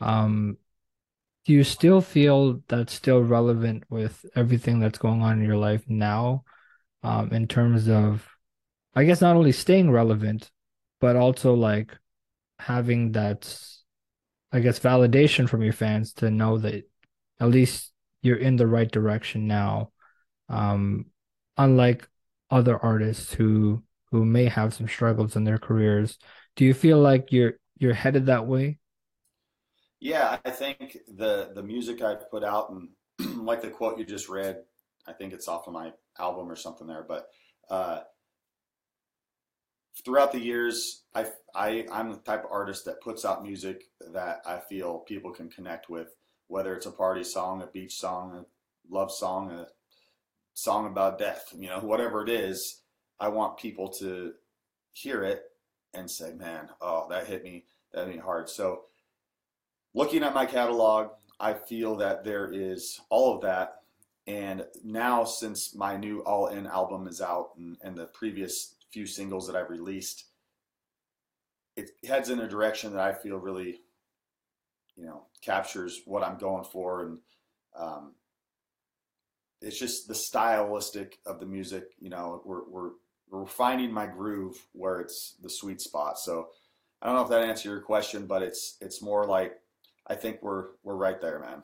Um, 0.00 0.56
do 1.46 1.52
you 1.52 1.64
still 1.64 2.00
feel 2.00 2.60
that's 2.68 2.92
still 2.92 3.22
relevant 3.22 3.84
with 3.88 4.24
everything 4.34 4.80
that's 4.80 4.98
going 4.98 5.22
on 5.22 5.38
in 5.38 5.44
your 5.44 5.56
life 5.56 5.84
now, 5.86 6.44
um, 7.02 7.32
in 7.32 7.46
terms 7.46 7.88
of, 7.88 8.28
I 8.94 9.04
guess 9.04 9.20
not 9.20 9.36
only 9.36 9.52
staying 9.52 9.90
relevant, 9.90 10.50
but 11.00 11.16
also 11.16 11.54
like 11.54 11.96
having 12.58 13.12
that, 13.12 13.54
I 14.52 14.60
guess, 14.60 14.78
validation 14.80 15.48
from 15.48 15.62
your 15.62 15.72
fans 15.72 16.12
to 16.14 16.30
know 16.30 16.58
that 16.58 16.88
at 17.40 17.48
least 17.50 17.92
you're 18.22 18.36
in 18.36 18.56
the 18.56 18.66
right 18.66 18.90
direction 18.90 19.46
now. 19.46 19.92
Um, 20.48 21.06
unlike 21.56 22.08
other 22.50 22.78
artists 22.78 23.32
who 23.32 23.82
who 24.10 24.24
may 24.24 24.46
have 24.46 24.74
some 24.74 24.88
struggles 24.88 25.36
in 25.36 25.44
their 25.44 25.58
careers, 25.58 26.18
do 26.56 26.64
you 26.64 26.74
feel 26.74 26.98
like 26.98 27.32
you're 27.32 27.54
you're 27.78 27.94
headed 27.94 28.26
that 28.26 28.46
way? 28.46 28.78
Yeah, 30.00 30.38
I 30.44 30.50
think 30.50 30.98
the 31.06 31.52
the 31.54 31.62
music 31.62 32.02
I've 32.02 32.30
put 32.30 32.42
out 32.42 32.70
and 32.70 32.88
like 33.46 33.62
the 33.62 33.70
quote 33.70 33.98
you 33.98 34.04
just 34.04 34.28
read, 34.28 34.62
I 35.06 35.12
think 35.12 35.32
it's 35.32 35.48
off 35.48 35.66
of 35.66 35.72
my 35.74 35.92
album 36.18 36.50
or 36.50 36.56
something 36.56 36.86
there, 36.86 37.04
but 37.06 37.28
uh, 37.70 38.00
throughout 40.04 40.32
the 40.32 40.40
years, 40.40 41.02
I, 41.14 41.26
I 41.54 41.86
I'm 41.90 42.12
the 42.12 42.18
type 42.18 42.44
of 42.44 42.50
artist 42.50 42.84
that 42.84 43.00
puts 43.00 43.24
out 43.24 43.42
music 43.42 43.84
that 44.12 44.42
I 44.46 44.58
feel 44.58 44.98
people 45.00 45.32
can 45.32 45.48
connect 45.48 45.88
with, 45.88 46.14
whether 46.48 46.74
it's 46.74 46.86
a 46.86 46.92
party 46.92 47.24
song, 47.24 47.62
a 47.62 47.66
beach 47.66 47.96
song, 47.96 48.34
a 48.34 48.94
love 48.94 49.12
song, 49.12 49.50
a 49.50 49.66
song 50.54 50.86
about 50.86 51.18
death, 51.18 51.52
you 51.56 51.68
know, 51.68 51.80
whatever 51.80 52.22
it 52.22 52.28
is. 52.28 52.82
I 53.18 53.28
want 53.28 53.58
people 53.58 53.88
to 53.98 54.32
hear 54.92 55.22
it 55.22 55.42
and 55.92 56.10
say, 56.10 56.32
"Man, 56.32 56.70
oh, 56.80 57.08
that 57.10 57.26
hit 57.26 57.42
me, 57.42 57.64
that 57.92 58.06
hit 58.06 58.16
me 58.16 58.20
hard." 58.20 58.48
So, 58.48 58.84
looking 59.94 60.22
at 60.22 60.34
my 60.34 60.46
catalog, 60.46 61.10
I 61.38 61.54
feel 61.54 61.96
that 61.96 62.24
there 62.24 62.50
is 62.52 63.00
all 63.08 63.34
of 63.34 63.42
that. 63.42 63.76
And 64.26 64.66
now, 64.84 65.24
since 65.24 65.74
my 65.74 65.96
new 65.96 66.20
All 66.20 66.48
In 66.48 66.66
album 66.66 67.08
is 67.08 67.20
out 67.20 67.50
and, 67.56 67.76
and 67.82 67.96
the 67.96 68.06
previous 68.06 68.74
few 68.92 69.06
singles 69.06 69.46
that 69.46 69.56
I've 69.56 69.70
released, 69.70 70.24
it 71.76 71.90
heads 72.06 72.30
in 72.30 72.40
a 72.40 72.48
direction 72.48 72.92
that 72.92 73.00
I 73.00 73.12
feel 73.12 73.36
really, 73.36 73.80
you 74.96 75.04
know, 75.04 75.26
captures 75.42 76.02
what 76.04 76.22
I'm 76.22 76.38
going 76.38 76.64
for, 76.64 77.02
and 77.04 77.18
um, 77.76 78.14
it's 79.62 79.78
just 79.78 80.08
the 80.08 80.14
stylistic 80.14 81.18
of 81.26 81.40
the 81.40 81.46
music. 81.46 81.84
You 81.98 82.10
know, 82.10 82.42
we're 82.44 82.68
we're 82.68 82.90
we're 83.30 83.46
finding 83.46 83.92
my 83.92 84.06
groove 84.06 84.66
where 84.72 85.00
it's 85.00 85.36
the 85.42 85.50
sweet 85.50 85.80
spot. 85.80 86.18
So 86.18 86.48
I 87.00 87.06
don't 87.06 87.14
know 87.14 87.22
if 87.22 87.30
that 87.30 87.42
answers 87.42 87.64
your 87.64 87.80
question, 87.80 88.26
but 88.26 88.42
it's 88.42 88.76
it's 88.80 89.02
more 89.02 89.26
like 89.26 89.54
I 90.06 90.14
think 90.14 90.42
we're 90.42 90.68
we're 90.82 90.96
right 90.96 91.20
there, 91.20 91.38
man. 91.38 91.62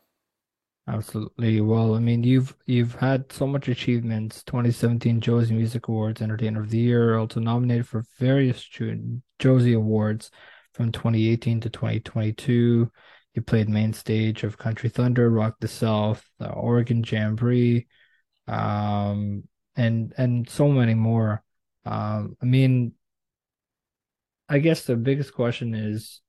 Absolutely. 0.88 1.61
Well, 1.61 1.94
I 1.96 1.99
mean, 1.99 2.22
you've 2.22 2.55
you've 2.66 2.94
had 2.94 3.33
so 3.33 3.46
much 3.46 3.66
achievements. 3.68 4.44
2017 4.44 5.20
Josie 5.20 5.55
Music 5.55 5.88
Awards, 5.88 6.22
Entertainer 6.22 6.61
of 6.61 6.70
the 6.70 6.79
Year, 6.79 7.18
also 7.18 7.40
nominated 7.40 7.88
for 7.88 8.05
various 8.18 8.62
Josie 9.38 9.72
Awards 9.72 10.31
from 10.75 10.92
2018 10.92 11.61
to 11.62 11.70
2022. 11.70 12.90
You 13.35 13.42
played 13.42 13.68
main 13.68 13.92
stage 13.92 14.44
of 14.44 14.59
Country 14.59 14.88
Thunder, 14.88 15.29
Rock 15.29 15.57
the 15.61 15.68
South, 15.68 16.25
the 16.38 16.51
Oregon 16.53 17.03
Jamboree, 17.05 17.88
um, 18.46 19.42
and 19.75 20.14
and 20.16 20.49
so 20.49 20.68
many 20.68 20.94
more. 20.94 21.42
Um, 21.85 22.37
I 22.40 22.46
mean, 22.46 22.92
I 24.49 24.59
guess 24.59 24.85
the 24.85 24.96
biggest 24.96 25.35
question 25.35 25.75
is 25.75 26.20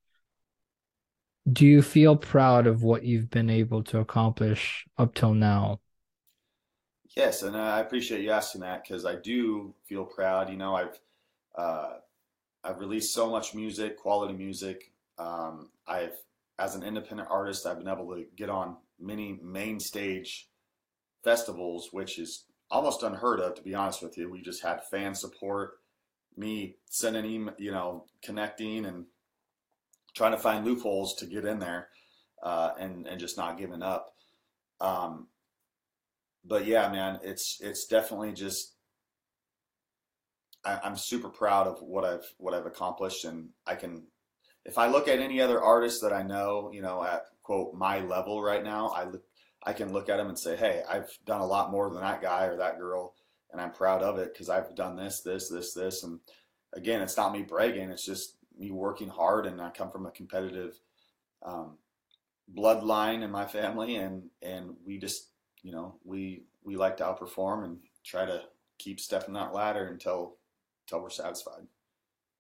do 1.51 1.65
you 1.65 1.81
feel 1.81 2.15
proud 2.15 2.67
of 2.67 2.83
what 2.83 3.03
you've 3.03 3.29
been 3.29 3.49
able 3.49 3.83
to 3.83 3.99
accomplish 3.99 4.86
up 4.97 5.13
till 5.15 5.33
now? 5.33 5.79
Yes, 7.15 7.41
and 7.43 7.55
I 7.55 7.79
appreciate 7.79 8.21
you 8.21 8.31
asking 8.31 8.62
that 8.62 8.83
because 8.83 9.05
I 9.05 9.15
do 9.15 9.73
feel 9.88 10.05
proud. 10.05 10.49
You 10.49 10.57
know, 10.57 10.75
I've 10.75 10.99
uh, 11.57 11.93
I've 12.63 12.79
released 12.79 13.13
so 13.13 13.29
much 13.29 13.55
music, 13.55 13.97
quality 13.97 14.33
music. 14.33 14.91
Um, 15.17 15.69
I've, 15.88 16.17
as 16.60 16.75
an 16.75 16.83
independent 16.83 17.29
artist, 17.31 17.65
I've 17.65 17.79
been 17.79 17.88
able 17.88 18.13
to 18.15 18.25
get 18.36 18.49
on 18.49 18.77
many 18.99 19.39
main 19.43 19.79
stage 19.79 20.49
festivals, 21.23 21.89
which 21.91 22.19
is 22.19 22.45
almost 22.69 23.03
unheard 23.03 23.39
of, 23.39 23.55
to 23.55 23.62
be 23.62 23.73
honest 23.75 24.03
with 24.03 24.17
you. 24.17 24.29
We 24.29 24.41
just 24.41 24.63
had 24.63 24.83
fan 24.86 25.15
support, 25.15 25.79
me 26.36 26.75
sending 26.89 27.25
email, 27.25 27.55
you 27.57 27.71
know, 27.71 28.05
connecting 28.21 28.86
and 28.86 29.05
trying 30.17 30.32
to 30.32 30.38
find 30.38 30.65
loopholes 30.65 31.15
to 31.15 31.25
get 31.25 31.45
in 31.45 31.60
there 31.60 31.89
uh, 32.43 32.71
and 32.80 33.08
and 33.08 33.19
just 33.19 33.38
not 33.38 33.58
giving 33.58 33.84
up. 33.84 34.08
Um, 34.82 35.27
but 36.43 36.65
yeah, 36.65 36.89
man, 36.89 37.19
it's 37.23 37.60
it's 37.62 37.86
definitely 37.86 38.34
just 38.34 38.73
I, 40.65 40.80
I'm 40.84 40.97
super 40.97 41.30
proud 41.30 41.67
of 41.67 41.82
what 41.82 42.03
I've 42.03 42.34
what 42.38 42.53
I've 42.53 42.65
accomplished, 42.65 43.25
and 43.25 43.49
I 43.65 43.75
can 43.75 44.08
if 44.65 44.77
I 44.77 44.88
look 44.88 45.08
at 45.08 45.19
any 45.19 45.39
other 45.39 45.62
artists 45.62 46.01
that 46.01 46.12
I 46.12 46.23
know, 46.23 46.71
you 46.73 46.82
know, 46.82 47.03
at 47.03 47.23
quote 47.43 47.73
my 47.73 47.99
level 47.99 48.41
right 48.41 48.63
now, 48.63 48.89
I 48.89 49.06
look 49.06 49.23
I 49.63 49.73
can 49.73 49.93
look 49.93 50.10
at 50.10 50.17
them 50.17 50.27
and 50.27 50.39
say, 50.39 50.56
hey, 50.56 50.82
I've 50.89 51.10
done 51.25 51.41
a 51.41 51.45
lot 51.45 51.71
more 51.71 51.89
than 51.89 52.01
that 52.01 52.21
guy 52.21 52.45
or 52.45 52.58
that 52.58 52.80
girl, 52.80 53.13
and 53.51 53.62
I'm 53.62 53.71
proud 53.71 54.01
of 54.01 54.17
it 54.17 54.34
because 54.34 54.49
I've 54.49 54.75
done 54.75 54.95
this, 54.95 55.21
this, 55.21 55.49
this, 55.49 55.73
this, 55.73 56.03
and 56.03 56.19
again, 56.73 57.01
it's 57.01 57.17
not 57.17 57.34
me 57.34 57.41
bragging. 57.41 57.89
It's 57.89 58.06
just 58.06 58.37
me 58.60 58.72
working 58.72 59.10
hard, 59.10 59.46
and 59.46 59.62
I 59.62 59.70
come 59.70 59.91
from 59.91 60.06
a 60.06 60.12
competitive 60.12 60.80
um, 61.46 61.78
bloodline 62.56 63.24
in 63.24 63.32
my 63.32 63.46
family, 63.46 63.96
and 63.96 64.24
and 64.41 64.76
we 64.86 64.98
just 64.98 65.30
you 65.63 65.72
know 65.72 65.96
we 66.04 66.43
we 66.63 66.76
like 66.76 66.98
to 66.98 67.04
outperform 67.04 67.65
and 67.65 67.78
try 68.06 68.26
to 68.26 68.41
keep 68.78 69.00
stepping 69.00 69.34
that 69.34 69.54
ladder 69.54 69.88
until 69.88 70.38
until 70.86 71.04
we're 71.04 71.10
satisfied. 71.10 71.67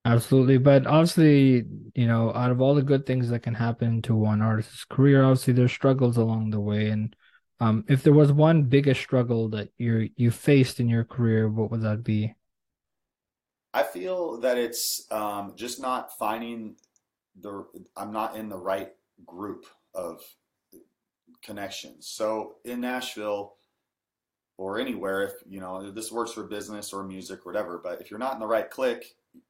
Absolutely, 0.05 0.57
but 0.57 0.87
obviously, 0.87 1.65
you 1.93 2.07
know, 2.07 2.31
out 2.33 2.49
of 2.49 2.61
all 2.61 2.75
the 2.75 2.81
good 2.81 3.05
things 3.05 3.29
that 3.29 3.41
can 3.41 3.53
happen 3.53 4.01
to 4.03 4.15
one 4.15 4.41
artist's 4.41 4.85
career, 4.85 5.21
obviously 5.21 5.51
there's 5.53 5.73
struggles 5.73 6.15
along 6.15 6.49
the 6.49 6.61
way. 6.61 6.87
And 6.87 7.13
um, 7.59 7.83
if 7.89 8.03
there 8.03 8.13
was 8.13 8.31
one 8.31 8.63
biggest 8.63 9.01
struggle 9.01 9.49
that 9.49 9.69
you 9.77 10.09
you 10.15 10.31
faced 10.31 10.79
in 10.79 10.87
your 10.87 11.03
career, 11.03 11.49
what 11.49 11.71
would 11.71 11.81
that 11.81 12.03
be? 12.03 12.33
I 13.73 13.83
feel 13.83 14.39
that 14.41 14.57
it's 14.57 15.05
um, 15.11 15.53
just 15.55 15.79
not 15.81 16.17
finding 16.17 16.75
the. 17.39 17.65
I'm 17.95 18.11
not 18.11 18.35
in 18.35 18.49
the 18.49 18.57
right 18.57 18.91
group 19.25 19.65
of 19.93 20.21
connections. 21.41 22.07
So 22.07 22.55
in 22.65 22.81
Nashville 22.81 23.55
or 24.57 24.79
anywhere, 24.79 25.23
if 25.23 25.33
you 25.47 25.59
know 25.59 25.91
this 25.91 26.11
works 26.11 26.31
for 26.31 26.43
business 26.43 26.93
or 26.93 27.03
music 27.03 27.39
or 27.45 27.51
whatever, 27.51 27.79
but 27.83 28.01
if 28.01 28.09
you're 28.09 28.19
not 28.19 28.33
in 28.33 28.39
the 28.39 28.47
right 28.47 28.69
click, 28.69 29.05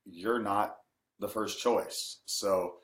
you're 0.06 0.40
not 0.42 0.78
the 1.20 1.30
first 1.30 1.62
choice. 1.62 2.20
So 2.26 2.76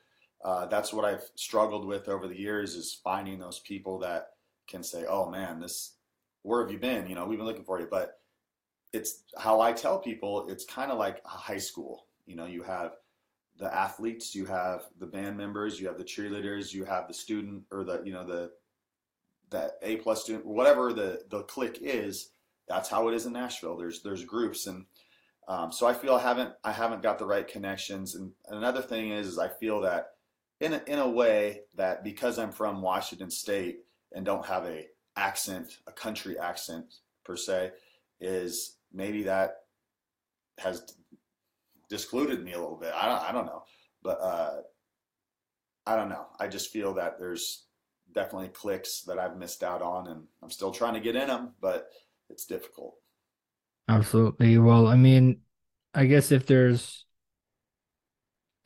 uh, 0.44 0.66
that's 0.66 0.92
what 0.92 1.04
I've 1.04 1.28
struggled 1.36 1.86
with 1.86 2.08
over 2.08 2.28
the 2.28 2.38
years 2.38 2.74
is 2.74 3.00
finding 3.02 3.38
those 3.38 3.60
people 3.60 3.98
that 4.00 4.28
can 4.66 4.82
say, 4.82 5.04
"Oh 5.08 5.28
man, 5.30 5.60
this 5.60 5.96
where 6.42 6.62
have 6.62 6.70
you 6.70 6.78
been? 6.78 7.08
You 7.08 7.14
know, 7.14 7.26
we've 7.26 7.38
been 7.38 7.46
looking 7.46 7.64
for 7.64 7.80
you." 7.80 7.88
But 7.90 8.18
it's 8.94 9.24
how 9.36 9.60
I 9.60 9.72
tell 9.72 9.98
people 9.98 10.46
it's 10.48 10.64
kind 10.64 10.90
of 10.90 10.98
like 10.98 11.24
high 11.24 11.58
school. 11.58 12.06
You 12.26 12.36
know, 12.36 12.46
you 12.46 12.62
have 12.62 12.92
the 13.58 13.72
athletes, 13.74 14.34
you 14.34 14.46
have 14.46 14.82
the 14.98 15.06
band 15.06 15.36
members, 15.36 15.80
you 15.80 15.86
have 15.88 15.98
the 15.98 16.04
cheerleaders, 16.04 16.72
you 16.72 16.84
have 16.84 17.08
the 17.08 17.14
student 17.14 17.64
or 17.70 17.84
the 17.84 18.02
you 18.04 18.12
know 18.12 18.24
the 18.24 18.52
that 19.50 19.72
A 19.82 19.96
plus 19.96 20.22
student, 20.22 20.46
whatever 20.46 20.92
the 20.92 21.24
the 21.28 21.42
clique 21.42 21.78
is. 21.80 22.30
That's 22.68 22.88
how 22.88 23.08
it 23.08 23.14
is 23.14 23.26
in 23.26 23.32
Nashville. 23.32 23.76
There's 23.76 24.02
there's 24.02 24.24
groups 24.24 24.66
and 24.66 24.86
um, 25.46 25.72
so 25.72 25.86
I 25.86 25.92
feel 25.92 26.14
I 26.14 26.22
haven't 26.22 26.54
I 26.62 26.72
haven't 26.72 27.02
got 27.02 27.18
the 27.18 27.26
right 27.26 27.46
connections. 27.46 28.14
And 28.14 28.32
another 28.48 28.80
thing 28.80 29.10
is, 29.10 29.26
is 29.26 29.38
I 29.38 29.48
feel 29.48 29.80
that 29.82 30.12
in 30.60 30.74
a, 30.74 30.82
in 30.86 30.98
a 30.98 31.08
way 31.08 31.62
that 31.74 32.04
because 32.04 32.38
I'm 32.38 32.52
from 32.52 32.80
Washington 32.80 33.30
State 33.30 33.80
and 34.12 34.24
don't 34.24 34.46
have 34.46 34.64
a 34.64 34.86
accent, 35.16 35.78
a 35.86 35.92
country 35.92 36.38
accent 36.38 36.94
per 37.24 37.36
se, 37.36 37.72
is 38.20 38.73
maybe 38.94 39.24
that 39.24 39.56
has 40.58 40.94
discluded 41.88 42.42
me 42.42 42.52
a 42.52 42.58
little 42.58 42.76
bit. 42.76 42.92
I 42.94 43.06
don't, 43.06 43.22
I 43.22 43.32
don't 43.32 43.46
know, 43.46 43.64
but 44.02 44.20
uh, 44.20 44.60
I 45.86 45.96
don't 45.96 46.08
know. 46.08 46.26
I 46.40 46.48
just 46.48 46.70
feel 46.70 46.94
that 46.94 47.18
there's 47.18 47.66
definitely 48.14 48.48
clicks 48.48 49.02
that 49.02 49.18
I've 49.18 49.36
missed 49.36 49.62
out 49.62 49.82
on, 49.82 50.06
and 50.08 50.22
I'm 50.42 50.50
still 50.50 50.70
trying 50.70 50.94
to 50.94 51.00
get 51.00 51.16
in 51.16 51.26
them, 51.26 51.52
but 51.60 51.88
it's 52.30 52.46
difficult. 52.46 52.94
Absolutely. 53.88 54.56
Well, 54.58 54.86
I 54.86 54.96
mean, 54.96 55.40
I 55.92 56.06
guess 56.06 56.32
if 56.32 56.46
there's, 56.46 57.04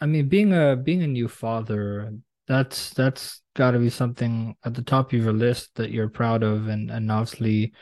I 0.00 0.06
mean, 0.06 0.28
being 0.28 0.52
a 0.52 0.76
being 0.76 1.02
a 1.02 1.08
new 1.08 1.28
father, 1.28 2.12
that's 2.46 2.90
that's 2.90 3.42
got 3.54 3.72
to 3.72 3.78
be 3.78 3.90
something 3.90 4.56
at 4.64 4.74
the 4.74 4.82
top 4.82 5.12
of 5.12 5.18
your 5.18 5.32
list 5.32 5.74
that 5.74 5.90
you're 5.90 6.08
proud 6.08 6.42
of, 6.42 6.68
and 6.68 6.90
and 6.90 7.10
obviously, 7.10 7.72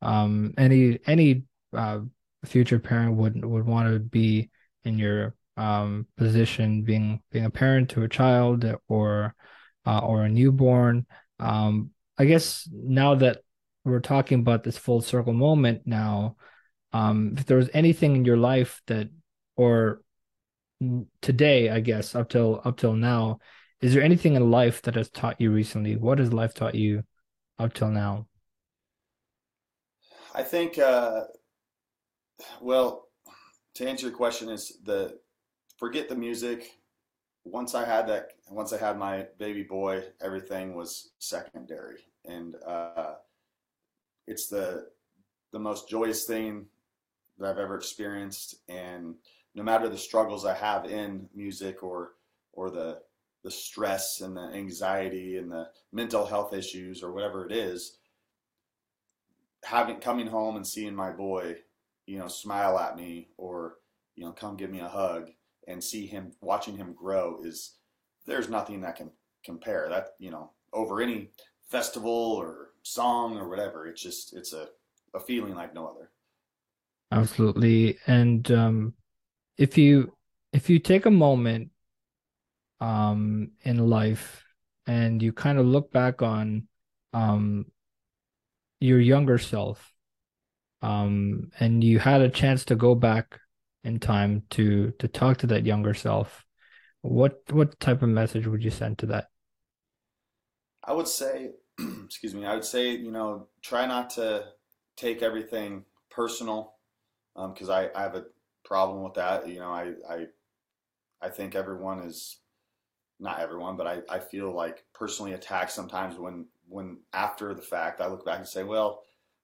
um, 0.00 0.54
any 0.56 0.98
any 1.06 1.44
uh, 1.72 2.00
future 2.44 2.78
parent 2.78 3.16
would 3.16 3.44
would 3.44 3.66
want 3.66 3.92
to 3.92 3.98
be 3.98 4.50
in 4.84 4.98
your 4.98 5.34
um, 5.56 6.06
position, 6.16 6.82
being 6.82 7.22
being 7.30 7.44
a 7.44 7.50
parent 7.50 7.90
to 7.90 8.02
a 8.02 8.08
child 8.08 8.64
or 8.88 9.34
uh, 9.86 10.00
or 10.00 10.24
a 10.24 10.28
newborn. 10.28 11.06
Um, 11.38 11.90
I 12.18 12.24
guess 12.24 12.68
now 12.72 13.14
that 13.16 13.42
we're 13.84 14.00
talking 14.00 14.40
about 14.40 14.64
this 14.64 14.76
full 14.76 15.00
circle 15.00 15.32
moment 15.32 15.82
now, 15.84 16.36
um, 16.92 17.34
if 17.36 17.46
there 17.46 17.56
was 17.56 17.70
anything 17.72 18.16
in 18.16 18.24
your 18.24 18.36
life 18.36 18.82
that 18.86 19.08
or 19.56 20.02
today, 21.22 21.70
I 21.70 21.80
guess 21.80 22.14
up 22.14 22.28
till 22.28 22.60
up 22.64 22.76
till 22.76 22.94
now, 22.94 23.38
is 23.80 23.94
there 23.94 24.02
anything 24.02 24.34
in 24.34 24.50
life 24.50 24.82
that 24.82 24.94
has 24.94 25.10
taught 25.10 25.40
you 25.40 25.50
recently? 25.50 25.96
What 25.96 26.18
has 26.18 26.32
life 26.32 26.54
taught 26.54 26.74
you 26.74 27.02
up 27.58 27.72
till 27.72 27.90
now? 27.90 28.26
I 30.34 30.42
think 30.42 30.78
uh, 30.78 31.22
well, 32.60 33.08
to 33.74 33.88
answer 33.88 34.08
your 34.08 34.16
question, 34.16 34.48
is 34.48 34.78
the 34.84 35.18
forget 35.78 36.08
the 36.08 36.16
music. 36.16 36.78
once 37.44 37.74
I 37.74 37.84
had 37.84 38.08
that, 38.08 38.32
once 38.50 38.72
I 38.72 38.78
had 38.78 38.98
my 38.98 39.26
baby 39.38 39.62
boy, 39.62 40.02
everything 40.20 40.74
was 40.74 41.10
secondary, 41.18 42.06
and 42.24 42.56
uh, 42.66 43.14
it's 44.26 44.48
the 44.48 44.88
the 45.52 45.58
most 45.58 45.88
joyous 45.88 46.24
thing 46.24 46.66
that 47.38 47.50
I've 47.50 47.58
ever 47.58 47.76
experienced. 47.76 48.56
And 48.68 49.14
no 49.54 49.62
matter 49.62 49.88
the 49.88 49.98
struggles 49.98 50.44
I 50.44 50.54
have 50.54 50.86
in 50.86 51.28
music 51.34 51.82
or 51.82 52.14
or 52.52 52.70
the 52.70 53.00
the 53.42 53.50
stress 53.50 54.22
and 54.22 54.36
the 54.36 54.50
anxiety 54.54 55.36
and 55.36 55.50
the 55.50 55.68
mental 55.92 56.26
health 56.26 56.52
issues 56.52 57.02
or 57.02 57.12
whatever 57.12 57.46
it 57.46 57.52
is, 57.52 57.98
having 59.62 60.00
coming 60.00 60.26
home 60.26 60.56
and 60.56 60.66
seeing 60.66 60.96
my 60.96 61.10
boy, 61.10 61.56
you 62.06 62.18
know, 62.18 62.28
smile 62.28 62.78
at 62.78 62.96
me 62.96 63.28
or 63.36 63.76
you 64.14 64.24
know 64.24 64.32
come 64.32 64.56
give 64.56 64.70
me 64.70 64.80
a 64.80 64.88
hug 64.88 65.30
and 65.68 65.82
see 65.82 66.06
him 66.06 66.32
watching 66.40 66.76
him 66.76 66.94
grow 66.94 67.40
is 67.42 67.76
there's 68.26 68.48
nothing 68.48 68.80
that 68.82 68.96
can 68.96 69.10
compare. 69.44 69.88
That 69.88 70.08
you 70.18 70.30
know 70.30 70.52
over 70.72 71.00
any 71.00 71.30
festival 71.70 72.12
or 72.12 72.70
song 72.82 73.36
or 73.36 73.48
whatever 73.48 73.88
it's 73.88 74.00
just 74.00 74.36
it's 74.36 74.52
a, 74.52 74.68
a 75.14 75.20
feeling 75.20 75.54
like 75.54 75.74
no 75.74 75.86
other. 75.86 76.10
Absolutely. 77.10 77.98
And 78.06 78.50
um 78.52 78.94
if 79.58 79.76
you 79.76 80.16
if 80.52 80.70
you 80.70 80.78
take 80.78 81.06
a 81.06 81.10
moment 81.10 81.70
um 82.80 83.50
in 83.62 83.78
life 83.88 84.44
and 84.86 85.22
you 85.22 85.32
kind 85.32 85.58
of 85.58 85.66
look 85.66 85.90
back 85.92 86.22
on 86.22 86.68
um 87.12 87.66
your 88.80 89.00
younger 89.00 89.38
self 89.38 89.92
um 90.82 91.50
and 91.60 91.82
you 91.82 91.98
had 91.98 92.20
a 92.20 92.28
chance 92.28 92.64
to 92.66 92.76
go 92.76 92.94
back 92.94 93.40
in 93.84 93.98
time 94.00 94.42
to 94.50 94.92
to 94.98 95.08
talk 95.08 95.38
to 95.38 95.46
that 95.46 95.66
younger 95.66 95.94
self, 95.94 96.44
what 97.02 97.40
what 97.50 97.78
type 97.80 98.02
of 98.02 98.08
message 98.08 98.46
would 98.46 98.64
you 98.64 98.70
send 98.70 98.98
to 98.98 99.06
that? 99.06 99.28
I 100.84 100.92
would 100.92 101.08
say, 101.08 101.52
excuse 102.04 102.34
me, 102.34 102.46
I 102.46 102.54
would 102.54 102.64
say, 102.64 102.92
you 102.92 103.10
know, 103.10 103.48
try 103.62 103.86
not 103.86 104.10
to 104.10 104.44
take 104.96 105.22
everything 105.22 105.84
personal, 106.10 106.74
um, 107.34 107.52
because 107.52 107.68
um, 107.68 107.74
I, 107.74 107.90
I 107.94 108.02
have 108.02 108.14
a 108.14 108.26
problem 108.64 109.02
with 109.02 109.14
that. 109.14 109.48
You 109.48 109.58
know, 109.58 109.70
I, 109.70 109.92
I, 110.08 110.26
I 111.20 111.28
think 111.28 111.54
everyone 111.54 112.00
is, 112.00 112.38
not 113.18 113.40
everyone, 113.40 113.76
but 113.76 113.86
I, 113.86 114.02
I 114.08 114.18
feel 114.18 114.52
like 114.52 114.84
personally 114.94 115.32
attacked 115.32 115.72
sometimes 115.72 116.18
when, 116.18 116.46
when 116.68 116.98
after 117.12 117.54
the 117.54 117.62
fact, 117.62 118.00
I 118.00 118.08
look 118.08 118.24
back 118.24 118.38
and 118.38 118.48
say, 118.48 118.62
well, 118.62 119.02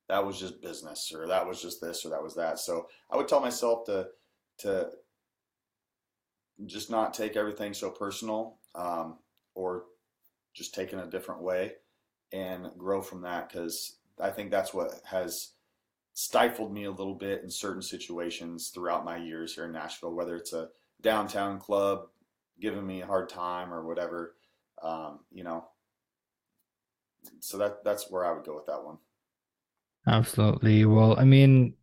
that 0.08 0.24
was 0.24 0.38
just 0.38 0.60
business 0.60 1.12
or 1.14 1.26
that 1.28 1.46
was 1.46 1.60
just 1.60 1.80
this 1.80 2.04
or 2.04 2.10
that 2.10 2.22
was 2.22 2.34
that. 2.34 2.58
So 2.58 2.88
I 3.10 3.16
would 3.16 3.28
tell 3.28 3.40
myself 3.40 3.84
to, 3.86 4.08
to 4.58 4.90
just 6.66 6.90
not 6.90 7.14
take 7.14 7.36
everything 7.36 7.74
so 7.74 7.90
personal 7.90 8.58
um, 8.74 9.18
or 9.54 9.84
just 10.54 10.74
take 10.74 10.88
it 10.88 10.94
in 10.94 11.00
a 11.00 11.10
different 11.10 11.42
way 11.42 11.72
and 12.32 12.70
grow 12.76 13.00
from 13.00 13.22
that 13.22 13.48
because 13.48 13.96
I 14.20 14.30
think 14.30 14.50
that's 14.50 14.74
what 14.74 15.00
has 15.04 15.52
stifled 16.14 16.72
me 16.72 16.84
a 16.84 16.90
little 16.90 17.14
bit 17.14 17.42
in 17.42 17.50
certain 17.50 17.82
situations 17.82 18.70
throughout 18.74 19.04
my 19.04 19.16
years 19.16 19.54
here 19.54 19.64
in 19.64 19.72
Nashville, 19.72 20.14
whether 20.14 20.36
it's 20.36 20.52
a 20.52 20.68
downtown 21.00 21.58
club 21.58 22.06
giving 22.60 22.86
me 22.86 23.00
a 23.00 23.06
hard 23.06 23.28
time 23.28 23.72
or 23.72 23.84
whatever, 23.84 24.36
um, 24.82 25.20
you 25.32 25.42
know. 25.42 25.66
So 27.40 27.58
that 27.58 27.84
that's 27.84 28.10
where 28.10 28.24
I 28.24 28.32
would 28.32 28.44
go 28.44 28.54
with 28.54 28.66
that 28.66 28.84
one. 28.84 28.98
Absolutely. 30.06 30.84
Well, 30.84 31.18
I 31.18 31.24
mean, 31.24 31.74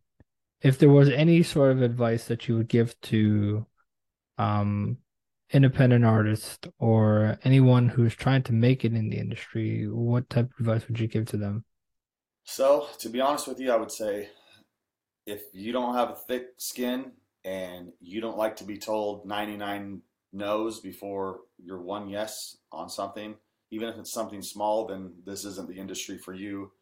if 0.62 0.78
there 0.78 0.90
was 0.90 1.08
any 1.08 1.42
sort 1.42 1.72
of 1.72 1.82
advice 1.82 2.26
that 2.26 2.48
you 2.48 2.56
would 2.56 2.68
give 2.68 3.00
to 3.02 3.66
um 4.38 4.98
independent 5.52 6.04
artists 6.04 6.58
or 6.78 7.38
anyone 7.44 7.88
who's 7.88 8.14
trying 8.14 8.42
to 8.44 8.52
make 8.52 8.84
it 8.84 8.94
in 8.94 9.08
the 9.10 9.18
industry, 9.18 9.88
what 9.88 10.30
type 10.30 10.50
of 10.52 10.60
advice 10.60 10.88
would 10.88 11.00
you 11.00 11.08
give 11.08 11.26
to 11.26 11.36
them? 11.36 11.64
So, 12.44 12.88
to 12.98 13.08
be 13.08 13.20
honest 13.20 13.48
with 13.48 13.60
you, 13.60 13.72
I 13.72 13.76
would 13.76 13.92
say 13.92 14.30
if 15.26 15.42
you 15.52 15.72
don't 15.72 15.94
have 15.94 16.10
a 16.10 16.14
thick 16.14 16.48
skin 16.58 17.12
and 17.44 17.92
you 18.00 18.20
don't 18.20 18.38
like 18.38 18.56
to 18.56 18.64
be 18.64 18.78
told 18.78 19.26
99 19.26 20.02
no's 20.32 20.80
before 20.80 21.40
your 21.58 21.80
one 21.80 22.08
yes 22.08 22.56
on 22.72 22.88
something, 22.88 23.34
even 23.70 23.88
if 23.88 23.96
it's 23.98 24.12
something 24.12 24.42
small, 24.42 24.86
then 24.86 25.12
this 25.24 25.44
isn't 25.44 25.68
the 25.68 25.78
industry 25.78 26.18
for 26.18 26.34
you. 26.34 26.72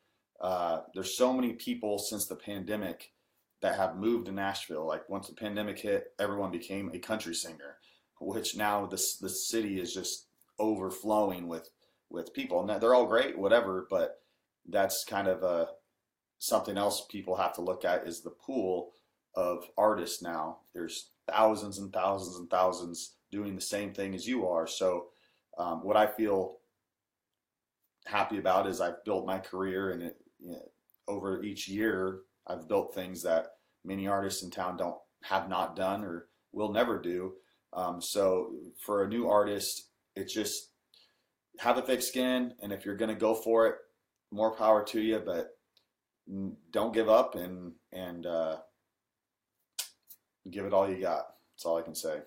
Uh, 0.40 0.80
there's 0.94 1.16
so 1.16 1.32
many 1.32 1.54
people 1.54 1.98
since 1.98 2.26
the 2.26 2.36
pandemic 2.36 3.12
that 3.60 3.76
have 3.76 3.96
moved 3.96 4.26
to 4.26 4.32
Nashville. 4.32 4.86
Like 4.86 5.08
once 5.08 5.28
the 5.28 5.34
pandemic 5.34 5.78
hit, 5.78 6.12
everyone 6.18 6.50
became 6.50 6.90
a 6.92 6.98
country 6.98 7.34
singer, 7.34 7.78
which 8.20 8.56
now 8.56 8.86
this 8.86 9.16
the 9.16 9.28
city 9.28 9.80
is 9.80 9.92
just 9.92 10.26
overflowing 10.58 11.48
with 11.48 11.68
with 12.10 12.32
people. 12.34 12.60
And 12.60 12.80
they're 12.80 12.94
all 12.94 13.06
great, 13.06 13.38
whatever, 13.38 13.86
but 13.90 14.20
that's 14.68 15.04
kind 15.04 15.28
of 15.28 15.42
a 15.42 15.68
something 16.38 16.78
else 16.78 17.04
people 17.10 17.36
have 17.36 17.52
to 17.54 17.60
look 17.60 17.84
at 17.84 18.06
is 18.06 18.20
the 18.20 18.30
pool 18.30 18.92
of 19.34 19.64
artists 19.76 20.22
now. 20.22 20.58
There's 20.72 21.10
thousands 21.28 21.78
and 21.78 21.92
thousands 21.92 22.36
and 22.36 22.48
thousands 22.48 23.16
doing 23.30 23.54
the 23.54 23.60
same 23.60 23.92
thing 23.92 24.14
as 24.14 24.26
you 24.26 24.46
are. 24.46 24.66
So 24.66 25.08
um, 25.58 25.84
what 25.84 25.96
I 25.96 26.06
feel 26.06 26.58
happy 28.06 28.38
about 28.38 28.66
is 28.66 28.80
I've 28.80 29.04
built 29.04 29.26
my 29.26 29.38
career 29.38 29.90
and 29.90 30.02
it 30.02 30.16
you 30.40 30.52
know, 30.52 30.68
over 31.06 31.42
each 31.42 31.68
year 31.68 32.20
I've 32.46 32.68
built 32.68 32.94
things 32.94 33.22
that 33.22 33.46
many 33.84 34.06
artists 34.06 34.42
in 34.42 34.50
town 34.50 34.76
don't 34.76 34.96
have 35.22 35.48
not 35.48 35.76
done 35.76 36.04
or 36.04 36.28
will 36.52 36.72
never 36.72 37.00
do. 37.00 37.34
Um, 37.72 38.00
so 38.00 38.54
for 38.78 39.04
a 39.04 39.08
new 39.08 39.28
artist, 39.28 39.90
it's 40.16 40.32
just 40.32 40.72
have 41.58 41.76
a 41.76 41.82
thick 41.82 42.02
skin, 42.02 42.54
and 42.62 42.72
if 42.72 42.84
you're 42.84 42.96
going 42.96 43.14
to 43.14 43.20
go 43.20 43.34
for 43.34 43.66
it, 43.66 43.74
more 44.30 44.54
power 44.54 44.84
to 44.84 45.00
you. 45.00 45.20
But 45.24 45.48
don't 46.70 46.94
give 46.94 47.08
up 47.08 47.34
and 47.34 47.72
and 47.92 48.26
uh, 48.26 48.56
give 50.50 50.64
it 50.64 50.72
all 50.72 50.88
you 50.88 51.00
got. 51.00 51.24
That's 51.54 51.66
all 51.66 51.76
I 51.76 51.82
can 51.82 51.94
say. 51.94 52.20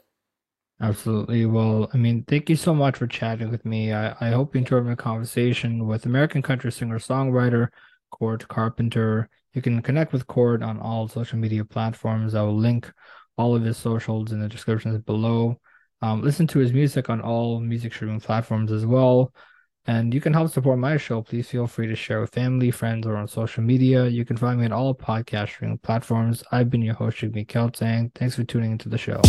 Absolutely. 0.81 1.45
Well, 1.45 1.89
I 1.93 1.97
mean, 1.97 2.23
thank 2.27 2.49
you 2.49 2.55
so 2.55 2.73
much 2.73 2.97
for 2.97 3.05
chatting 3.05 3.51
with 3.51 3.63
me. 3.65 3.93
I, 3.93 4.15
I 4.19 4.31
hope 4.31 4.55
you 4.55 4.59
enjoyed 4.59 4.85
my 4.85 4.95
conversation 4.95 5.85
with 5.85 6.07
American 6.07 6.41
country 6.41 6.71
singer 6.71 6.97
songwriter 6.97 7.67
Cort 8.11 8.47
Carpenter. 8.47 9.29
You 9.53 9.61
can 9.61 9.81
connect 9.81 10.13
with 10.13 10.27
Cort 10.27 10.61
on 10.63 10.79
all 10.79 11.07
social 11.07 11.37
media 11.37 11.65
platforms. 11.65 12.35
I 12.35 12.41
will 12.43 12.57
link 12.57 12.91
all 13.37 13.55
of 13.55 13.63
his 13.63 13.77
socials 13.77 14.31
in 14.31 14.39
the 14.39 14.47
descriptions 14.47 14.99
below. 14.99 15.59
Um, 16.01 16.21
listen 16.21 16.47
to 16.47 16.59
his 16.59 16.73
music 16.73 17.09
on 17.09 17.21
all 17.21 17.59
music 17.59 17.93
streaming 17.93 18.19
platforms 18.19 18.71
as 18.71 18.85
well. 18.85 19.33
And 19.85 20.13
you 20.13 20.21
can 20.21 20.33
help 20.33 20.51
support 20.51 20.77
my 20.77 20.97
show. 20.97 21.23
Please 21.23 21.47
feel 21.47 21.65
free 21.65 21.87
to 21.87 21.95
share 21.95 22.21
with 22.21 22.31
family, 22.31 22.69
friends, 22.69 23.07
or 23.07 23.17
on 23.17 23.27
social 23.27 23.63
media. 23.63 24.07
You 24.07 24.25
can 24.25 24.37
find 24.37 24.59
me 24.59 24.65
on 24.65 24.71
all 24.71 24.93
podcast 24.93 25.49
streaming 25.49 25.79
platforms. 25.79 26.43
I've 26.51 26.69
been 26.69 26.83
your 26.83 26.93
host, 26.93 27.17
Jigme 27.17 27.47
Kelsang. 27.47 28.13
Thanks 28.13 28.35
for 28.35 28.43
tuning 28.43 28.71
into 28.73 28.89
the 28.89 28.97
show. 28.99 29.21